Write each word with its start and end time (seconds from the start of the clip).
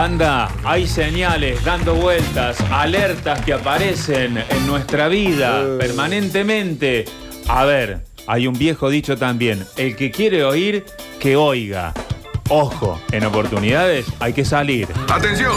Banda, 0.00 0.50
hay 0.62 0.86
señales 0.86 1.64
dando 1.64 1.94
vueltas, 1.94 2.58
alertas 2.70 3.40
que 3.46 3.54
aparecen 3.54 4.36
en 4.50 4.66
nuestra 4.66 5.08
vida 5.08 5.62
Eh. 5.62 5.78
permanentemente. 5.80 7.06
A 7.48 7.64
ver, 7.64 8.04
hay 8.26 8.46
un 8.46 8.58
viejo 8.58 8.90
dicho 8.90 9.16
también, 9.16 9.64
el 9.78 9.96
que 9.96 10.10
quiere 10.10 10.44
oír, 10.44 10.84
que 11.18 11.36
oiga. 11.36 11.94
Ojo, 12.50 13.00
en 13.10 13.24
oportunidades 13.24 14.04
hay 14.20 14.34
que 14.34 14.44
salir. 14.44 14.86
¡Atención! 15.08 15.56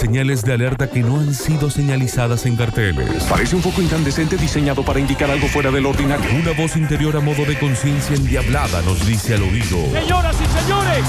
Señales 0.00 0.42
de 0.44 0.54
alerta 0.54 0.90
que 0.90 1.00
no 1.00 1.20
han 1.20 1.32
sido 1.32 1.70
señalizadas 1.70 2.44
en 2.44 2.56
carteles. 2.56 3.08
Parece 3.30 3.54
un 3.54 3.62
foco 3.62 3.80
incandescente 3.80 4.36
diseñado 4.36 4.82
para 4.84 4.98
indicar 4.98 5.30
algo 5.30 5.46
fuera 5.46 5.70
del 5.70 5.86
ordinario. 5.86 6.26
Una 6.34 6.50
voz 6.60 6.76
interior 6.76 7.16
a 7.16 7.20
modo 7.20 7.44
de 7.44 7.56
conciencia 7.56 8.16
endiablada 8.16 8.82
nos 8.82 9.06
dice 9.06 9.34
al 9.34 9.42
oído. 9.44 9.78
Señoras 9.92 10.36
y 10.42 10.60
señores, 10.60 11.04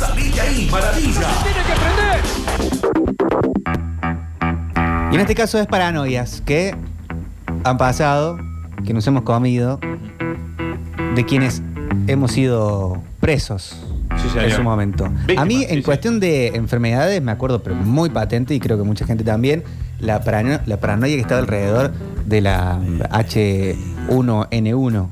¡Salí 0.00 0.30
de 0.30 0.40
ahí, 0.40 0.68
maravilla! 0.72 1.28
tiene 1.42 1.60
que 1.66 1.74
prender. 1.80 2.20
Y 5.12 5.14
en 5.14 5.20
este 5.20 5.34
caso 5.34 5.58
es 5.60 5.66
paranoias 5.66 6.40
que 6.46 6.74
han 7.64 7.76
pasado, 7.76 8.38
que 8.86 8.94
nos 8.94 9.06
hemos 9.06 9.22
comido, 9.24 9.78
de 11.14 11.26
quienes 11.26 11.60
hemos 12.06 12.32
sido 12.32 13.02
presos 13.20 13.76
Sí, 14.16 14.28
en 14.38 14.50
su 14.50 14.62
momento. 14.62 15.04
A 15.36 15.44
mí, 15.44 15.64
en 15.68 15.76
sí. 15.76 15.82
cuestión 15.82 16.18
de 16.20 16.48
enfermedades, 16.48 17.20
me 17.22 17.32
acuerdo, 17.32 17.62
pero 17.62 17.74
muy 17.76 18.08
patente, 18.10 18.54
y 18.54 18.60
creo 18.60 18.76
que 18.78 18.84
mucha 18.84 19.04
gente 19.06 19.22
también, 19.24 19.64
la, 19.98 20.22
parano- 20.24 20.60
la 20.66 20.78
paranoia 20.78 21.14
que 21.14 21.20
estaba 21.22 21.40
alrededor 21.40 21.92
de 22.26 22.40
la 22.40 22.78
H1N1, 23.10 25.08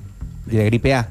de 0.47 0.57
la 0.59 0.65
gripe 0.65 0.95
A. 0.95 1.09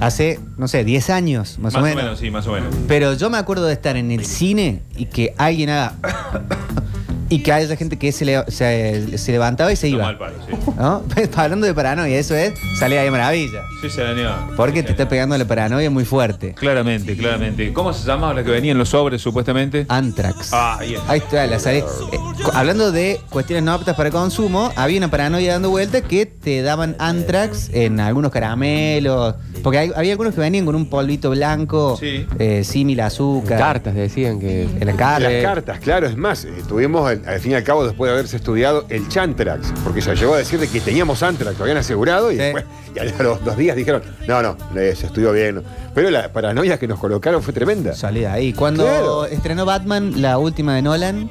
Hace, 0.00 0.38
no 0.56 0.68
sé, 0.68 0.84
10 0.84 1.10
años, 1.10 1.58
más, 1.58 1.74
Más 1.74 1.82
o 1.82 1.84
menos. 1.84 2.18
sí, 2.18 2.30
más 2.30 2.46
o 2.46 2.52
menos. 2.52 2.74
Pero 2.86 3.14
yo 3.14 3.30
me 3.30 3.38
acuerdo 3.38 3.66
de 3.66 3.72
estar 3.72 3.96
en 3.96 4.10
el 4.10 4.24
cine 4.24 4.82
y 4.96 5.06
que 5.06 5.34
alguien 5.38 5.70
haga. 5.70 5.94
y 7.30 7.40
que 7.42 7.52
haya 7.52 7.76
gente 7.76 7.98
que 7.98 8.10
se, 8.10 8.24
le- 8.24 8.50
se, 8.50 9.18
se 9.18 9.32
levantaba 9.32 9.70
y 9.70 9.76
se 9.76 9.88
iba. 9.88 10.16
palo, 10.18 10.34
sí. 10.48 10.54
¿No? 10.78 11.02
Hablando 11.36 11.66
de 11.66 11.74
paranoia, 11.74 12.18
eso 12.18 12.34
es, 12.34 12.54
sale 12.78 12.98
ahí 12.98 13.10
maravilla. 13.10 13.60
Sí, 13.82 13.90
señor. 13.90 14.32
Porque 14.56 14.80
Sí, 14.80 14.86
te 14.86 14.92
está 14.92 15.08
pegando 15.10 15.36
la 15.36 15.44
paranoia 15.44 15.90
muy 15.90 16.06
fuerte. 16.06 16.54
Claramente, 16.54 17.14
claramente. 17.16 17.70
¿Cómo 17.74 17.92
se 17.92 18.06
llamaba 18.06 18.32
la 18.32 18.42
que 18.44 18.50
venía 18.50 18.72
en 18.72 18.78
los 18.78 18.88
sobres, 18.88 19.20
supuestamente? 19.20 19.84
Antrax. 19.90 20.54
Ah, 20.54 20.78
ahí 20.80 20.94
está. 20.94 21.12
Ahí 21.12 21.18
está, 21.18 21.46
la 21.46 21.58
salida. 21.58 21.84
Eh, 22.12 22.18
hablando 22.54 22.92
de 22.92 23.20
cuestiones 23.28 23.62
no 23.62 23.72
aptas 23.74 23.94
para 23.94 24.10
consumo, 24.10 24.72
había 24.74 24.96
una 24.96 25.10
paranoia 25.10 25.52
dando 25.52 25.68
vuelta 25.68 26.00
que 26.00 26.24
te 26.24 26.62
daban 26.62 26.96
Antrax 26.98 27.68
en 27.74 28.00
algunos 28.00 28.32
caramelos. 28.32 29.34
Porque 29.62 29.78
hay- 29.78 29.92
había 29.94 30.12
algunos 30.12 30.34
que 30.34 30.40
venían 30.40 30.64
con 30.64 30.74
un 30.74 30.88
polvito 30.88 31.30
blanco, 31.30 31.96
Sí. 31.98 32.26
eh, 32.38 32.62
símil 32.64 33.00
azúcar. 33.00 33.58
Cartas 33.58 33.94
decían 33.94 34.38
que. 34.40 34.62
En 34.62 34.86
la 34.86 34.92
cara. 34.94 35.28
Las 35.30 35.42
cartas, 35.42 35.78
claro, 35.80 36.06
es 36.06 36.16
más, 36.16 36.44
eh, 36.44 36.52
tuvimos 36.68 37.08
al, 37.08 37.22
al 37.26 37.40
fin 37.40 37.52
y 37.52 37.54
al 37.54 37.64
cabo, 37.64 37.84
después 37.86 38.08
de 38.10 38.14
haberse 38.14 38.36
estudiado, 38.36 38.84
el 38.88 39.08
Chantrax, 39.08 39.72
porque 39.84 40.00
se 40.02 40.14
llegó 40.14 40.34
a 40.34 40.38
decir 40.38 40.58
de 40.60 40.68
que 40.68 40.80
teníamos 40.80 41.22
Antrax, 41.22 41.56
lo 41.58 41.64
habían 41.64 41.78
asegurado, 41.78 42.30
y 42.30 42.36
Sí. 42.36 42.40
después, 42.40 42.64
y 42.94 42.98
a 42.98 43.22
los 43.22 43.44
dos 43.44 43.56
días 43.56 43.76
dijeron, 43.76 44.02
no, 44.26 44.42
no, 44.42 44.56
eh, 44.76 44.94
se 44.96 45.06
estudió 45.06 45.32
bien. 45.32 45.56
no". 45.56 45.62
Pero 45.94 46.10
la 46.10 46.32
paranoia 46.32 46.78
que 46.78 46.86
nos 46.86 46.98
colocaron 47.00 47.42
fue 47.42 47.52
tremenda. 47.52 47.94
Salí 47.94 48.20
de 48.20 48.26
ahí. 48.28 48.52
Cuando 48.52 48.84
Claro. 48.84 49.24
estrenó 49.26 49.64
Batman, 49.64 50.20
la 50.22 50.38
última 50.38 50.74
de 50.74 50.82
Nolan, 50.82 51.28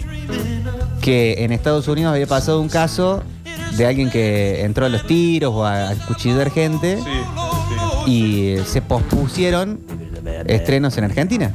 que 1.01 1.43
en 1.43 1.51
Estados 1.51 1.87
Unidos 1.87 2.11
había 2.13 2.27
pasado 2.27 2.59
un 2.59 2.69
caso 2.69 3.23
de 3.77 3.85
alguien 3.85 4.09
que 4.09 4.63
entró 4.63 4.85
a 4.85 4.89
los 4.89 5.05
tiros 5.05 5.53
o 5.53 5.65
a, 5.65 5.89
a 5.89 5.95
cuchillar 6.07 6.49
gente 6.51 6.97
Sí, 6.97 7.03
sí. 7.03 7.09
Y 8.07 8.55
se 8.65 8.81
pospusieron 8.81 9.79
estrenos 10.45 10.97
en 10.97 11.03
Argentina. 11.03 11.51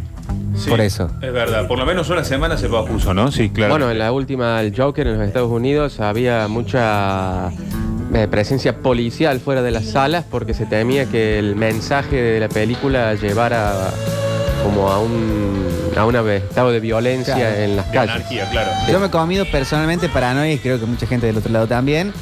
Sí, 0.56 0.68
Por 0.68 0.80
eso. 0.80 1.10
Es 1.22 1.32
verdad. 1.32 1.66
Por 1.66 1.78
lo 1.78 1.86
menos 1.86 2.08
una 2.10 2.24
semana 2.24 2.56
se 2.56 2.68
pospuso, 2.68 3.14
¿no? 3.14 3.32
Sí, 3.32 3.48
claro. 3.50 3.72
Bueno, 3.72 3.90
en 3.90 3.98
la 3.98 4.12
última, 4.12 4.60
el 4.60 4.76
Joker 4.76 5.06
en 5.06 5.18
los 5.18 5.26
Estados 5.26 5.50
Unidos, 5.50 5.98
había 5.98 6.46
mucha 6.46 7.50
eh, 8.14 8.28
presencia 8.30 8.76
policial 8.78 9.40
fuera 9.40 9.62
de 9.62 9.70
las 9.70 9.86
salas 9.86 10.24
porque 10.30 10.52
se 10.54 10.66
temía 10.66 11.06
que 11.06 11.38
el 11.38 11.56
mensaje 11.56 12.16
de 12.16 12.40
la 12.40 12.48
película 12.48 13.14
llevara 13.14 13.90
como 14.62 14.90
a 14.90 15.00
un 15.00 15.62
a 15.96 16.06
un 16.06 16.16
estado 16.30 16.70
de 16.70 16.80
violencia 16.80 17.34
Claro. 17.34 17.56
en 17.56 17.76
las 17.76 17.86
De 17.88 17.92
calles. 17.94 18.14
anarquía, 18.16 18.48
claro. 18.50 18.70
Yo 18.90 18.98
me 19.00 19.06
he 19.06 19.10
comido 19.10 19.44
personalmente 19.50 20.08
paranoia 20.08 20.52
y 20.52 20.58
creo 20.58 20.78
que 20.80 20.86
mucha 20.86 21.06
gente 21.06 21.26
del 21.26 21.36
otro 21.36 21.52
lado 21.52 21.66
también, 21.66 22.12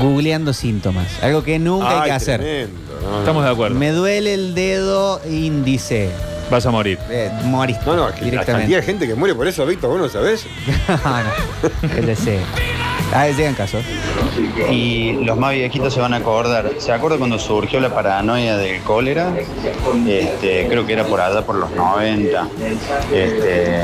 googleando 0.00 0.52
síntomas. 0.52 1.06
Algo 1.22 1.42
que 1.42 1.58
nunca 1.58 1.88
hay 1.90 1.96
Ay, 2.02 2.04
que 2.10 2.12
hacer. 2.12 2.40
tremendo, 2.40 2.80
no, 3.02 3.10
no. 3.10 3.18
Estamos 3.20 3.44
de 3.44 3.50
acuerdo. 3.50 3.76
Me 3.78 3.90
duele 3.92 4.34
el 4.34 4.54
dedo 4.54 5.20
índice. 5.30 6.10
Vas 6.50 6.64
a 6.64 6.70
morir. 6.70 6.98
Eh, 7.10 7.28
morís 7.44 7.76
No, 7.84 7.96
no, 7.96 8.08
es 8.08 8.14
que 8.14 8.20
la 8.20 8.24
directamente. 8.30 8.52
cantidad 8.62 8.78
de 8.80 8.86
gente 8.86 9.06
que 9.08 9.14
muere 9.16 9.34
por 9.34 9.48
eso, 9.48 9.66
Víctor, 9.66 9.90
vos 9.90 9.98
no 10.00 10.08
sabés. 10.08 10.46
Ah, 11.04 11.22
no. 11.82 11.88
El 11.96 12.06
deseo. 12.06 12.40
Ah, 13.12 13.28
llegan 13.28 13.54
casos. 13.54 13.82
Y 14.70 15.12
los 15.24 15.36
más 15.38 15.52
viejitos 15.54 15.94
se 15.94 16.00
van 16.00 16.12
a 16.14 16.18
acordar. 16.18 16.70
¿Se 16.78 16.92
acuerda 16.92 17.18
cuando 17.18 17.38
surgió 17.38 17.80
la 17.80 17.92
paranoia 17.94 18.56
del 18.56 18.80
cólera? 18.82 19.32
Este, 20.08 20.66
creo 20.68 20.84
que 20.86 20.92
era 20.92 21.04
por 21.04 21.20
allá 21.20 21.42
por 21.46 21.54
los 21.56 21.70
90. 21.70 22.48
Este, 23.12 23.82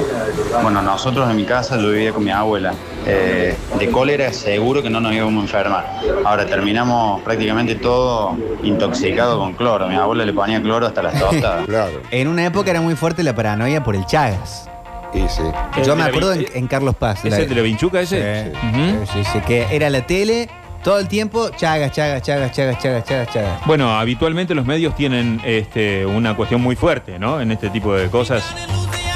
bueno, 0.63 0.83
nosotros 0.83 1.29
en 1.31 1.37
mi 1.37 1.45
casa 1.45 1.77
yo 1.79 1.91
vivía 1.91 2.13
con 2.13 2.25
mi 2.25 2.31
abuela. 2.31 2.75
Eh, 3.07 3.55
de 3.79 3.91
cólera 3.91 4.33
seguro 4.33 4.83
que 4.83 4.89
no 4.91 5.01
nos 5.01 5.13
íbamos 5.13 5.41
a 5.41 5.43
enfermar. 5.43 5.87
Ahora 6.25 6.47
terminamos 6.47 7.21
prácticamente 7.23 7.75
todo 7.75 8.37
intoxicado 8.63 9.39
con 9.39 9.55
cloro. 9.55 9.89
Mi 9.89 9.97
abuela 9.97 10.25
le 10.25 10.33
ponía 10.33 10.61
cloro 10.63 10.87
hasta 10.87 11.03
las 11.03 11.19
tostadas. 11.19 11.67
Claro, 11.67 12.01
En 12.11 12.29
una 12.29 12.45
época 12.47 12.71
era 12.71 12.81
muy 12.81 12.95
fuerte 12.95 13.23
la 13.23 13.35
paranoia 13.35 13.83
por 13.83 13.97
el 13.97 14.07
Chagas. 14.07 14.69
y 15.15 15.29
sí. 15.29 15.43
¿El 15.77 15.85
Yo 15.85 15.97
me 15.97 16.05
acuerdo 16.05 16.33
en, 16.35 16.67
Carlos 16.69 16.95
Paz. 16.95 17.25
¿Es 17.25 17.31
la- 17.33 17.39
el 17.39 17.49
de 17.49 17.55
la 17.57 17.63
vinchuca 17.63 18.01
ese? 18.01 18.53
Sí, 18.53 18.57
Ujú. 18.69 19.07
sí, 19.13 19.25
sí, 19.33 19.41
que 19.47 19.67
era 19.71 19.91
la 19.91 20.07
tele 20.07 20.49
todo 20.85 20.99
el 20.99 21.07
tiempo, 21.09 21.51
Chagas, 21.51 21.93
Chagas, 21.93 22.23
Chagas, 22.23 22.51
Chagas, 22.53 22.79
Chagas, 22.83 23.05
Chagas, 23.05 23.29
Chagas. 23.33 23.61
Bueno, 23.67 23.91
habitualmente 23.99 24.53
los 24.55 24.65
medios 24.67 24.95
tienen 24.97 25.41
este, 25.45 26.05
una 26.07 26.35
cuestión 26.37 26.61
muy 26.61 26.75
fuerte, 26.77 27.19
¿no? 27.21 27.41
En 27.41 27.53
este 27.53 27.69
tipo 27.71 27.95
de 27.95 28.09
cosas. 28.09 28.43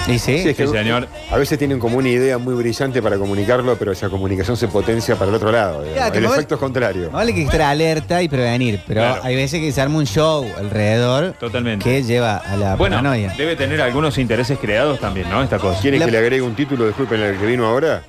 ¿Y 0.08 0.18
sí? 0.20 0.38
Sí, 0.42 0.48
es 0.50 0.56
que 0.56 0.66
Sí, 0.66 0.72
señor. 0.72 1.08
A 1.30 1.36
veces 1.36 1.58
tienen 1.58 1.78
como 1.80 1.98
una 1.98 2.08
idea 2.08 2.38
muy 2.38 2.54
brillante 2.54 3.02
para 3.02 3.18
comunicarlo, 3.18 3.76
pero 3.76 3.90
esa 3.92 4.08
comunicación 4.08 4.56
se 4.56 4.68
potencia 4.68 5.16
para 5.16 5.30
el 5.30 5.34
otro 5.34 5.50
lado. 5.50 5.82
digamos. 5.82 5.98
Ya, 6.00 6.12
que 6.12 6.18
el 6.18 6.24
efecto 6.26 6.54
es 6.54 6.60
contrario. 6.60 7.06
No 7.06 7.12
vale 7.18 7.34
que 7.34 7.42
estar 7.42 7.62
alerta 7.62 8.22
y 8.22 8.28
prevenir, 8.28 8.80
pero 8.86 9.00
Claro. 9.00 9.20
hay 9.24 9.34
veces 9.34 9.60
que 9.60 9.72
se 9.72 9.80
arma 9.80 9.98
un 9.98 10.06
show 10.06 10.46
alrededor 10.58 11.32
Totalmente. 11.40 11.82
que 11.84 12.02
lleva 12.04 12.36
a 12.36 12.56
la 12.56 12.76
Bueno, 12.76 12.96
paranoia. 12.96 13.34
debe 13.36 13.56
tener 13.56 13.80
algunos 13.80 14.16
intereses 14.18 14.58
creados 14.60 15.00
también, 15.00 15.28
¿no? 15.28 15.42
Esta 15.42 15.58
cosa. 15.58 15.80
¿Quieren 15.80 15.98
La- 16.00 16.06
que 16.06 16.12
le 16.12 16.18
agregue 16.18 16.42
un 16.42 16.54
título, 16.54 16.86
disculpen, 16.86 17.20
el 17.20 17.36
que 17.38 17.46
vino 17.46 17.66
ahora? 17.66 18.02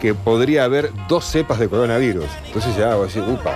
Que 0.00 0.12
podría 0.12 0.64
haber 0.64 0.90
dos 1.08 1.24
cepas 1.24 1.58
de 1.60 1.68
coronavirus. 1.68 2.26
Entonces 2.46 2.76
ya 2.76 2.94
vos 2.96 3.14
decís, 3.14 3.28
upa. 3.32 3.52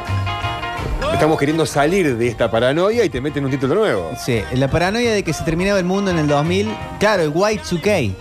Estamos 1.13 1.39
queriendo 1.39 1.67
salir 1.67 2.17
de 2.17 2.29
esta 2.29 2.51
paranoia 2.51 3.05
y 3.05 3.09
te 3.11 3.21
meten 3.21 3.45
un 3.45 3.51
título 3.51 3.75
nuevo. 3.75 4.13
Sí, 4.25 4.43
la 4.53 4.69
paranoia 4.69 5.13
de 5.13 5.23
que 5.23 5.33
se 5.33 5.43
terminaba 5.45 5.79
el 5.79 5.85
mundo 5.85 6.11
en 6.11 6.19
el 6.19 6.29
2000, 6.29 6.69
claro, 7.01 7.23
el 7.23 7.33
Y2K, 7.33 8.15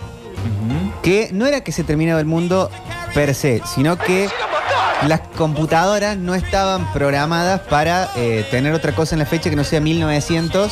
que 1.03 1.29
no 1.31 1.45
era 1.45 1.61
que 1.61 1.71
se 1.71 1.83
terminaba 1.83 2.19
el 2.19 2.25
mundo 2.25 2.71
per 3.13 3.35
se, 3.35 3.61
sino 3.65 3.97
que 3.97 4.27
las 5.07 5.21
computadoras 5.37 6.17
no 6.17 6.33
estaban 6.33 6.91
programadas 6.91 7.61
para 7.61 8.09
eh, 8.15 8.45
tener 8.49 8.73
otra 8.73 8.93
cosa 8.93 9.13
en 9.15 9.19
la 9.19 9.25
fecha 9.25 9.49
que 9.51 9.55
no 9.55 9.63
sea 9.63 9.79
1900 9.79 10.71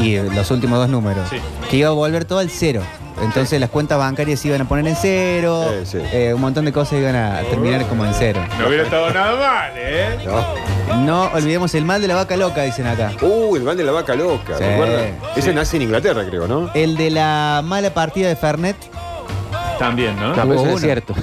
y 0.00 0.16
los 0.18 0.50
últimos 0.52 0.78
dos 0.78 0.88
números, 0.88 1.28
Sí. 1.30 1.36
que 1.68 1.78
iba 1.78 1.88
a 1.88 1.92
volver 1.92 2.24
todo 2.24 2.38
al 2.38 2.50
cero. 2.50 2.82
Entonces 3.22 3.60
las 3.60 3.70
cuentas 3.70 3.98
bancarias 3.98 4.40
se 4.40 4.48
iban 4.48 4.60
a 4.62 4.68
poner 4.68 4.86
en 4.86 4.96
cero, 4.96 5.66
Sí, 5.84 5.98
sí. 5.98 6.04
eh, 6.12 6.32
un 6.34 6.40
montón 6.40 6.64
de 6.64 6.72
cosas 6.72 6.98
iban 7.00 7.16
a 7.16 7.40
terminar 7.50 7.84
como 7.86 8.04
en 8.04 8.14
cero. 8.14 8.40
No 8.58 8.68
hubiera 8.68 8.84
estado 8.84 9.10
nada 9.10 9.36
mal, 9.36 9.72
¿eh? 9.76 10.18
¿no? 10.24 10.98
No 11.04 11.22
olvidemos 11.34 11.74
el 11.74 11.84
mal 11.84 12.00
de 12.00 12.08
la 12.08 12.14
vaca 12.14 12.36
loca, 12.36 12.62
dicen 12.62 12.86
acá. 12.86 13.12
Uh, 13.20 13.56
el 13.56 13.62
mal 13.62 13.76
de 13.76 13.84
la 13.84 13.92
vaca 13.92 14.14
loca, 14.14 14.56
Sí, 14.56 14.64
¿recuerdan? 14.64 15.18
Ese 15.36 15.52
nace 15.52 15.76
en 15.76 15.82
Inglaterra, 15.82 16.24
creo, 16.28 16.46
¿no? 16.46 16.70
El 16.74 16.96
de 16.96 17.10
la 17.10 17.60
mala 17.64 17.92
partida 17.92 18.28
de 18.28 18.36
Fernet. 18.36 18.76
También, 19.78 20.18
¿no? 20.18 20.32
Hubo 20.32 20.54
es 20.54 20.60
uno. 20.62 20.78
cierto. 20.78 21.14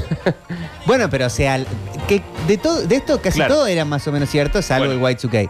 Bueno, 0.85 1.09
pero 1.09 1.25
o 1.25 1.29
sea, 1.29 1.59
que 2.07 2.21
de 2.47 2.57
todo, 2.57 2.81
de 2.85 2.95
esto 2.95 3.19
casi 3.19 3.39
Claro. 3.39 3.55
todo 3.55 3.67
era 3.67 3.83
más 3.85 4.07
o 4.07 4.11
menos 4.11 4.29
cierto, 4.29 4.61
salvo 4.61 4.85
Bueno. 4.97 5.07
el 5.07 5.17
Y2K. 5.17 5.49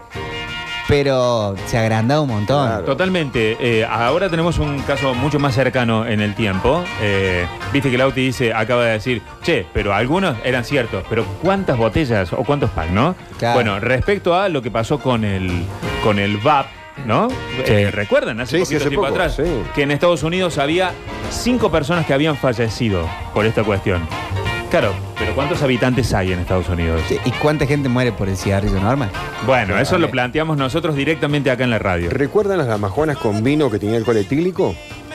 Pero 0.88 1.54
se 1.66 1.78
agrandaba 1.78 2.20
un 2.20 2.28
montón. 2.28 2.66
Claro. 2.68 2.84
Totalmente. 2.84 3.56
Eh, 3.60 3.84
ahora 3.84 4.28
tenemos 4.28 4.58
un 4.58 4.78
caso 4.82 5.14
mucho 5.14 5.38
más 5.38 5.54
cercano 5.54 6.06
en 6.06 6.20
el 6.20 6.34
tiempo. 6.34 6.84
Eh, 7.00 7.46
Viste 7.72 7.90
que 7.90 7.98
Lauti 7.98 8.20
dice, 8.20 8.54
acaba 8.54 8.84
de 8.84 8.92
decir, 8.92 9.20
che, 9.42 9.66
pero 9.74 9.92
algunos 9.92 10.36
eran 10.44 10.64
ciertos, 10.64 11.04
pero 11.10 11.24
¿cuántas 11.42 11.76
botellas 11.76 12.32
o 12.32 12.38
cuántos 12.44 12.70
packs, 12.70 12.92
no? 12.92 13.14
Claro. 13.38 13.54
Bueno, 13.54 13.80
respecto 13.80 14.34
a 14.34 14.48
lo 14.48 14.62
que 14.62 14.70
pasó 14.70 14.98
con 15.00 15.24
el, 15.24 15.64
con 16.04 16.18
el 16.20 16.36
VAP, 16.38 16.66
¿no? 17.04 17.28
Eh, 17.66 17.90
¿Recuerdan? 17.92 18.40
Hace 18.40 18.58
Sí, 18.58 18.64
sí, 18.64 18.74
poquito 18.74 18.76
hace 18.80 18.88
tiempo 18.88 19.06
poco, 19.08 19.14
atrás, 19.16 19.34
sí. 19.36 19.42
que 19.74 19.82
en 19.82 19.90
Estados 19.90 20.22
Unidos 20.22 20.56
había 20.58 20.92
cinco 21.30 21.70
personas 21.70 22.06
que 22.06 22.14
habían 22.14 22.36
fallecido 22.36 23.06
por 23.34 23.44
esta 23.44 23.64
cuestión. 23.64 24.06
Claro, 24.70 24.92
pero 25.16 25.32
¿cuántos 25.34 25.62
habitantes 25.62 26.12
hay 26.12 26.32
en 26.32 26.40
Estados 26.40 26.68
Unidos? 26.68 27.00
Sí, 27.08 27.16
¿Y 27.24 27.30
cuánta 27.32 27.66
gente 27.66 27.88
muere 27.88 28.10
por 28.12 28.28
el 28.28 28.36
cigarrillo 28.36 28.80
normal? 28.80 29.10
Bueno, 29.46 29.78
eso 29.78 29.96
lo 29.96 30.10
planteamos 30.10 30.56
nosotros 30.56 30.96
directamente 30.96 31.50
acá 31.50 31.64
en 31.64 31.70
la 31.70 31.78
radio. 31.78 32.10
¿Recuerdan 32.10 32.58
las 32.58 32.66
damajuanas 32.66 33.16
con 33.16 33.42
vino 33.44 33.70
que 33.70 33.78
tenía 33.78 33.96
alcohol 33.96 34.16
etílico? 34.16 34.74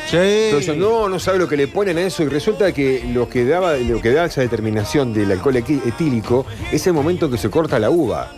Sí. 0.10 0.18
Entonces, 0.18 0.78
no, 0.78 1.10
no 1.10 1.20
sabe 1.20 1.38
lo 1.38 1.48
que 1.50 1.58
le 1.58 1.68
ponen 1.68 1.98
a 1.98 2.02
eso. 2.02 2.24
Y 2.24 2.28
resulta 2.28 2.72
que 2.72 3.04
lo 3.14 3.28
que 3.30 3.46
daba, 3.46 3.74
lo 3.76 4.02
que 4.02 4.12
da 4.14 4.26
esa 4.26 4.42
determinación 4.42 5.14
del 5.14 5.32
alcohol 5.32 5.58
etílico 5.58 6.46
es 6.72 6.88
el 6.88 6.94
momento 6.94 7.30
que 7.30 7.38
se 7.38 7.50
corta 7.50 7.78
la 7.78 7.90
uva. 7.90 8.32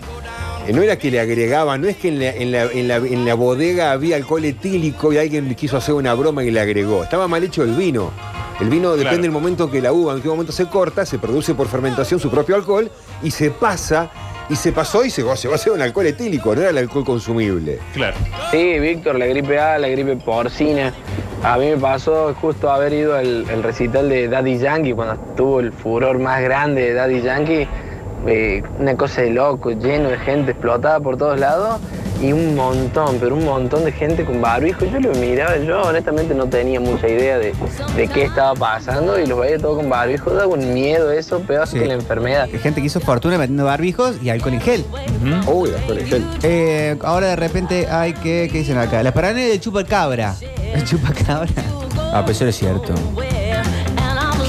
Eh, 0.67 0.73
No 0.73 0.81
era 0.81 0.97
que 0.97 1.11
le 1.11 1.19
agregaba, 1.19 1.77
no 1.77 1.87
es 1.87 1.95
que 1.97 2.07
en 2.09 2.19
la, 2.19 2.29
en 2.31 2.51
la- 2.51 2.63
en 2.71 2.87
la- 2.87 2.97
en 2.97 3.25
la 3.25 3.33
bodega 3.35 3.91
había 3.91 4.15
alcohol 4.15 4.43
etílico 4.45 5.13
y 5.13 5.17
alguien 5.19 5.53
quiso 5.55 5.77
hacer 5.77 5.93
una 5.93 6.13
broma 6.15 6.43
y 6.43 6.49
le 6.51 6.59
agregó. 6.59 7.03
Estaba 7.03 7.27
mal 7.27 7.43
hecho 7.43 7.63
el 7.63 7.75
vino. 7.75 8.11
El 8.59 8.69
vino 8.69 8.91
depende 8.91 9.03
Claro. 9.09 9.21
del 9.23 9.31
momento 9.31 9.69
que 9.71 9.81
la 9.81 9.91
uva, 9.93 10.13
en 10.13 10.21
qué 10.21 10.27
momento 10.29 10.51
se 10.51 10.67
corta, 10.67 11.05
se 11.05 11.17
produce 11.19 11.53
por 11.55 11.67
fermentación 11.67 12.19
su 12.19 12.29
propio 12.29 12.55
alcohol 12.55 12.89
y 13.21 13.31
se 13.31 13.49
pasa, 13.51 14.09
y 14.49 14.55
se 14.55 14.71
pasó 14.71 15.03
y 15.03 15.09
se, 15.09 15.23
se 15.35 15.47
va 15.47 15.53
a 15.53 15.55
hacer 15.55 15.71
un 15.73 15.81
alcohol 15.81 16.05
etílico, 16.05 16.53
no 16.55 16.61
era 16.61 16.69
el 16.69 16.77
alcohol 16.77 17.03
consumible. 17.05 17.79
Claro. 17.93 18.15
Sí, 18.51 18.79
Víctor, 18.79 19.17
la 19.17 19.25
gripe 19.25 19.59
A, 19.59 19.77
la 19.79 19.87
gripe 19.87 20.15
porcina. 20.17 20.93
A 21.43 21.57
mí 21.57 21.65
me 21.71 21.77
pasó 21.77 22.33
justo 22.39 22.71
haber 22.71 22.93
ido 22.93 23.15
al, 23.15 23.45
al 23.49 23.63
recital 23.63 24.07
de 24.07 24.29
Daddy 24.29 24.59
Yankee 24.59 24.93
cuando 24.93 25.15
tuvo 25.35 25.59
el 25.59 25.73
furor 25.73 26.19
más 26.19 26.41
grande 26.41 26.81
de 26.81 26.93
Daddy 26.93 27.21
Yankee. 27.21 27.67
Eh, 28.25 28.63
una 28.79 28.95
cosa 28.95 29.21
de 29.23 29.31
loco, 29.31 29.71
lleno 29.71 30.07
de 30.09 30.17
gente 30.19 30.51
explotada 30.51 31.01
por 31.01 31.17
todos 31.17 31.37
lados 31.37 31.81
y 32.21 32.31
un 32.31 32.55
montón, 32.55 33.17
pero 33.19 33.35
un 33.35 33.45
montón 33.45 33.83
de 33.85 33.91
gente 33.91 34.23
con 34.25 34.41
barbijo. 34.41 34.85
Yo 34.85 34.99
lo 34.99 35.11
miraba, 35.15 35.57
yo 35.57 35.81
honestamente 35.81 36.33
no 36.33 36.47
tenía 36.47 36.79
mucha 36.79 37.07
idea 37.07 37.37
de, 37.37 37.53
de 37.95 38.07
qué 38.07 38.23
estaba 38.23 38.53
pasando 38.53 39.19
y 39.19 39.25
los 39.25 39.39
veía 39.39 39.57
todos 39.57 39.77
con 39.77 39.89
barbijo. 39.89 40.31
Da 40.31 40.47
un 40.47 40.73
miedo 40.73 41.11
eso, 41.11 41.39
peor 41.41 41.67
Sí. 41.67 41.79
que 41.79 41.85
la 41.85 41.93
enfermedad. 41.95 42.47
Hay 42.51 42.59
gente 42.59 42.81
que 42.81 42.87
hizo 42.87 42.99
fortuna 42.99 43.37
metiendo 43.37 43.65
barbijos 43.65 44.15
y 44.21 44.29
alcohol 44.29 44.53
en 44.53 44.61
gel. 44.61 44.85
Uy, 45.47 45.69
alcohol 45.71 45.97
en 45.99 46.07
gel. 46.07 46.25
Eh, 46.43 46.97
ahora 47.03 47.27
de 47.27 47.35
repente 47.35 47.87
hay 47.89 48.13
que. 48.13 48.49
¿Qué 48.51 48.59
dicen 48.59 48.77
acá? 48.77 49.01
La 49.03 49.13
paranoia 49.13 49.47
del 49.47 49.59
chupacabra. 49.59 50.35
¿El 50.73 50.83
chupacabra? 50.85 51.49
Ah, 52.13 52.21
pero 52.25 52.31
eso 52.31 52.47
es 52.47 52.55
cierto. 52.57 52.93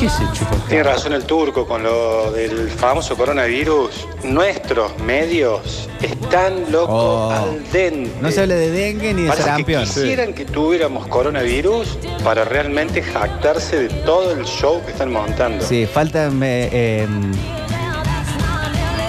¿Qué 0.04 0.08
es 0.08 0.20
el 0.20 0.32
chupacabra? 0.32 0.68
Tiene 0.68 0.82
razón 0.82 1.12
el 1.14 1.24
turco 1.24 1.66
con 1.66 1.82
lo 1.82 2.30
del 2.30 2.68
famoso 2.68 3.16
coronavirus. 3.16 4.06
Nuestros 4.24 4.98
medios 4.98 5.88
están 6.02 6.70
locos 6.70 6.90
Oh. 6.94 7.30
al 7.30 7.72
dente. 7.72 8.10
No 8.20 8.30
se 8.30 8.42
habla 8.42 8.54
de 8.56 8.70
dengue 8.70 9.14
ni 9.14 9.22
de 9.22 9.28
Parece 9.28 9.44
que 9.44 9.50
sarampión. 9.50 9.84
quisieran 9.84 10.34
que 10.34 10.44
tuviéramos 10.44 11.06
coronavirus 11.06 11.96
para 12.22 12.44
realmente 12.44 13.00
jactarse 13.02 13.84
de 13.84 13.88
todo 14.04 14.32
el 14.32 14.44
show 14.44 14.82
que 14.84 14.90
están 14.92 15.10
montando. 15.10 15.64
Sí, 15.64 15.86
falta 15.86 16.26
eh, 16.26 16.68
eh, 16.70 17.08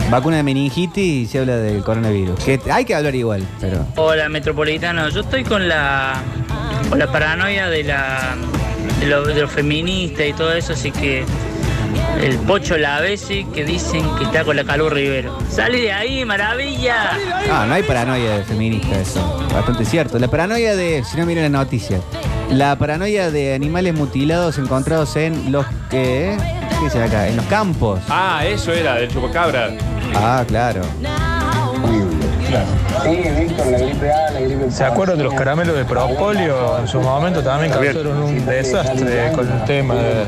vacuna 0.09 0.37
de 0.37 0.43
meningitis 0.43 1.03
y 1.03 1.25
se 1.25 1.39
habla 1.39 1.57
del 1.57 1.83
coronavirus. 1.83 2.39
Que 2.41 2.57
hay 2.71 2.85
que 2.85 2.95
hablar 2.95 3.15
igual, 3.15 3.43
pero. 3.59 3.85
Hola, 3.97 4.29
Metropolitano. 4.29 5.09
Yo 5.09 5.19
estoy 5.19 5.43
con 5.43 5.67
la, 5.67 6.21
con 6.89 6.99
la 6.99 7.11
paranoia 7.11 7.67
de, 7.67 7.83
la, 7.83 8.37
de, 8.99 9.07
lo, 9.07 9.23
de 9.23 9.41
los 9.41 9.51
feministas 9.51 10.27
y 10.27 10.33
todo 10.33 10.53
eso, 10.53 10.73
así 10.73 10.91
que 10.91 11.25
el 12.21 12.37
Pocho 12.39 12.77
Lavesi 12.77 13.45
que 13.45 13.65
dicen 13.65 14.03
que 14.17 14.25
está 14.25 14.43
con 14.43 14.55
la 14.55 14.63
Calú 14.63 14.89
Rivero. 14.89 15.37
¡Sale 15.49 15.81
de 15.81 15.91
ahí, 15.91 16.25
maravilla! 16.25 17.11
Ah, 17.51 17.65
no 17.67 17.73
hay 17.73 17.83
paranoia 17.83 18.37
de 18.37 18.43
feminista 18.43 18.99
eso. 18.99 19.47
Bastante 19.53 19.85
cierto. 19.85 20.17
La 20.19 20.27
paranoia 20.27 20.75
de. 20.75 21.03
Si 21.03 21.17
no 21.17 21.25
miren 21.25 21.43
la 21.51 21.59
noticia. 21.59 21.99
La 22.49 22.77
paranoia 22.77 23.31
de 23.31 23.53
animales 23.53 23.93
mutilados 23.95 24.57
encontrados 24.57 25.15
en 25.15 25.51
los 25.51 25.65
que. 25.89 26.37
¿Qué 26.69 26.83
dice 26.83 27.03
acá? 27.03 27.27
En 27.27 27.37
los 27.37 27.45
campos. 27.45 28.01
Ah, 28.09 28.43
eso 28.45 28.71
era, 28.71 28.95
del 28.95 29.09
chupacabra. 29.09 29.71
Ah, 30.15 30.43
claro. 30.47 30.81
¿Se 34.69 34.83
acuerdan 34.83 35.17
de 35.17 35.23
los 35.25 35.33
caramelos 35.35 35.75
de 35.75 35.85
Propolio? 35.85 36.79
En 36.79 36.87
su 36.87 36.99
momento 36.99 37.43
también 37.43 37.71
causaron 37.71 38.23
un 38.23 38.45
desastre 38.45 39.31
con 39.33 39.51
el 39.51 39.63
tema 39.65 39.95
de... 39.95 40.25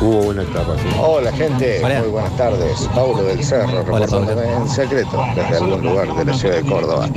Hubo 0.00 0.30
una 0.30 0.42
etapa, 0.42 0.74
sí. 0.76 0.88
Hola 0.98 1.32
gente, 1.32 1.80
Hola. 1.82 2.00
muy 2.00 2.08
buenas 2.08 2.36
tardes. 2.36 2.88
Paulo 2.92 3.22
del 3.22 3.44
Cerro, 3.44 3.70
reportándome 3.84 4.52
en 4.52 4.68
secreto 4.68 5.24
desde 5.36 5.56
algún 5.56 5.82
lugar 5.82 6.12
de 6.16 6.24
la 6.24 6.34
ciudad 6.34 6.56
de 6.56 6.62
Córdoba. 6.62 7.08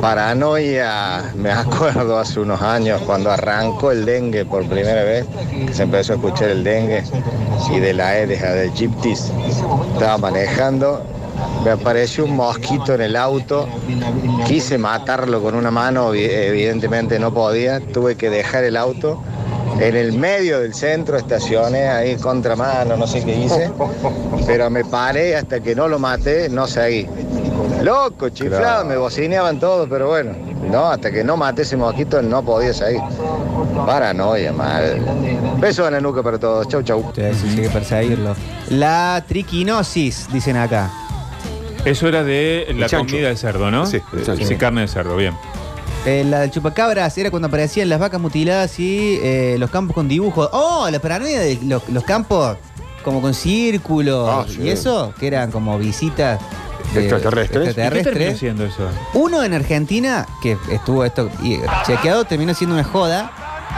Paranoia, 0.00 1.30
me 1.34 1.50
acuerdo 1.52 2.18
hace 2.18 2.40
unos 2.40 2.62
años 2.62 3.02
cuando 3.02 3.30
arrancó 3.30 3.92
el 3.92 4.06
dengue 4.06 4.46
por 4.46 4.66
primera 4.66 5.04
vez, 5.04 5.26
que 5.66 5.74
se 5.74 5.82
empezó 5.82 6.14
a 6.14 6.16
escuchar 6.16 6.48
el 6.48 6.64
dengue 6.64 7.04
y 7.70 7.78
de 7.78 7.92
la 7.92 8.08
Aedes 8.08 8.42
aegyptis. 8.42 9.30
Estaba 9.92 10.16
manejando, 10.16 11.04
me 11.64 11.70
apareció 11.70 12.24
un 12.24 12.36
mosquito 12.36 12.94
en 12.94 13.00
el 13.02 13.16
auto, 13.16 13.68
quise 14.46 14.78
matarlo 14.78 15.42
con 15.42 15.54
una 15.54 15.70
mano, 15.70 16.12
evi- 16.14 16.28
evidentemente 16.30 17.18
no 17.18 17.32
podía, 17.32 17.80
tuve 17.80 18.16
que 18.16 18.30
dejar 18.30 18.64
el 18.64 18.76
auto. 18.76 19.22
En 19.80 19.96
el 19.96 20.12
medio 20.12 20.60
del 20.60 20.72
centro 20.72 21.16
estacioné 21.16 21.88
ahí 21.88 22.14
contramano, 22.16 22.96
no 22.96 23.06
sé 23.08 23.24
qué 23.24 23.36
hice, 23.36 23.72
pero 24.46 24.70
me 24.70 24.84
paré 24.84 25.34
hasta 25.36 25.58
que 25.60 25.74
no 25.74 25.88
lo 25.88 25.98
maté, 25.98 26.48
no 26.48 26.66
seguí. 26.68 27.08
Loco, 27.82 28.28
chiflado, 28.28 28.60
Claro. 28.62 28.84
me 28.86 28.96
bocineaban 28.96 29.58
todo, 29.58 29.88
pero 29.88 30.08
bueno, 30.08 30.32
no, 30.70 30.86
hasta 30.86 31.10
que 31.10 31.24
no 31.24 31.36
maté 31.36 31.62
ese 31.62 31.76
mosquito 31.76 32.22
no 32.22 32.42
podía 32.44 32.72
seguir. 32.72 33.00
Paranoia, 33.84 34.52
mal. 34.52 35.00
Besos 35.58 35.86
en 35.88 35.94
la 35.94 36.00
nuca 36.00 36.22
para 36.22 36.38
todos, 36.38 36.68
chau 36.68 36.82
chau. 36.82 37.12
Sí, 37.14 37.22
sí, 37.34 37.62
que 37.62 37.68
perseguirlo. 37.68 38.34
La 38.70 39.24
triquinosis, 39.26 40.28
dicen 40.32 40.56
acá. 40.56 40.90
Eso 41.84 42.08
era 42.08 42.24
de 42.24 42.66
la 42.76 42.86
chancho. 42.86 43.12
comida 43.12 43.28
de 43.28 43.36
cerdo, 43.36 43.70
¿no? 43.70 43.86
Sí, 43.86 44.00
el 44.14 44.24
chancho. 44.24 44.46
Sí, 44.46 44.56
carne 44.56 44.82
de 44.82 44.88
cerdo, 44.88 45.16
bien. 45.16 45.34
Eh, 46.06 46.24
la 46.26 46.40
del 46.40 46.50
chupacabras 46.50 47.16
era 47.16 47.30
cuando 47.30 47.48
aparecían 47.48 47.88
las 47.88 47.98
vacas 47.98 48.20
mutiladas 48.20 48.78
y 48.78 49.18
eh, 49.22 49.56
los 49.58 49.70
campos 49.70 49.94
con 49.94 50.08
dibujos. 50.08 50.48
¡Oh! 50.52 50.88
La 50.90 50.98
paranoia 50.98 51.40
de 51.40 51.58
los, 51.62 51.88
los 51.88 52.04
campos 52.04 52.56
como 53.02 53.20
con 53.20 53.34
círculos 53.34 54.28
Ah, 54.30 54.44
sí. 54.48 54.62
y 54.62 54.68
eso, 54.70 55.12
que 55.18 55.26
eran 55.26 55.50
como 55.50 55.78
visitas 55.78 56.40
de- 56.94 57.00
Extraterrestres. 57.00 57.64
¿Y 57.64 57.68
qué 57.68 57.74
terminó 57.74 57.96
extraterrestres. 57.96 58.38
siendo 58.38 58.64
eso? 58.64 58.88
Uno 59.14 59.42
en 59.44 59.52
Argentina, 59.54 60.26
que 60.42 60.56
estuvo 60.70 61.04
esto 61.04 61.30
y- 61.42 61.58
chequeado, 61.86 62.24
terminó 62.24 62.54
siendo 62.54 62.74
una 62.76 62.84
joda 62.84 63.30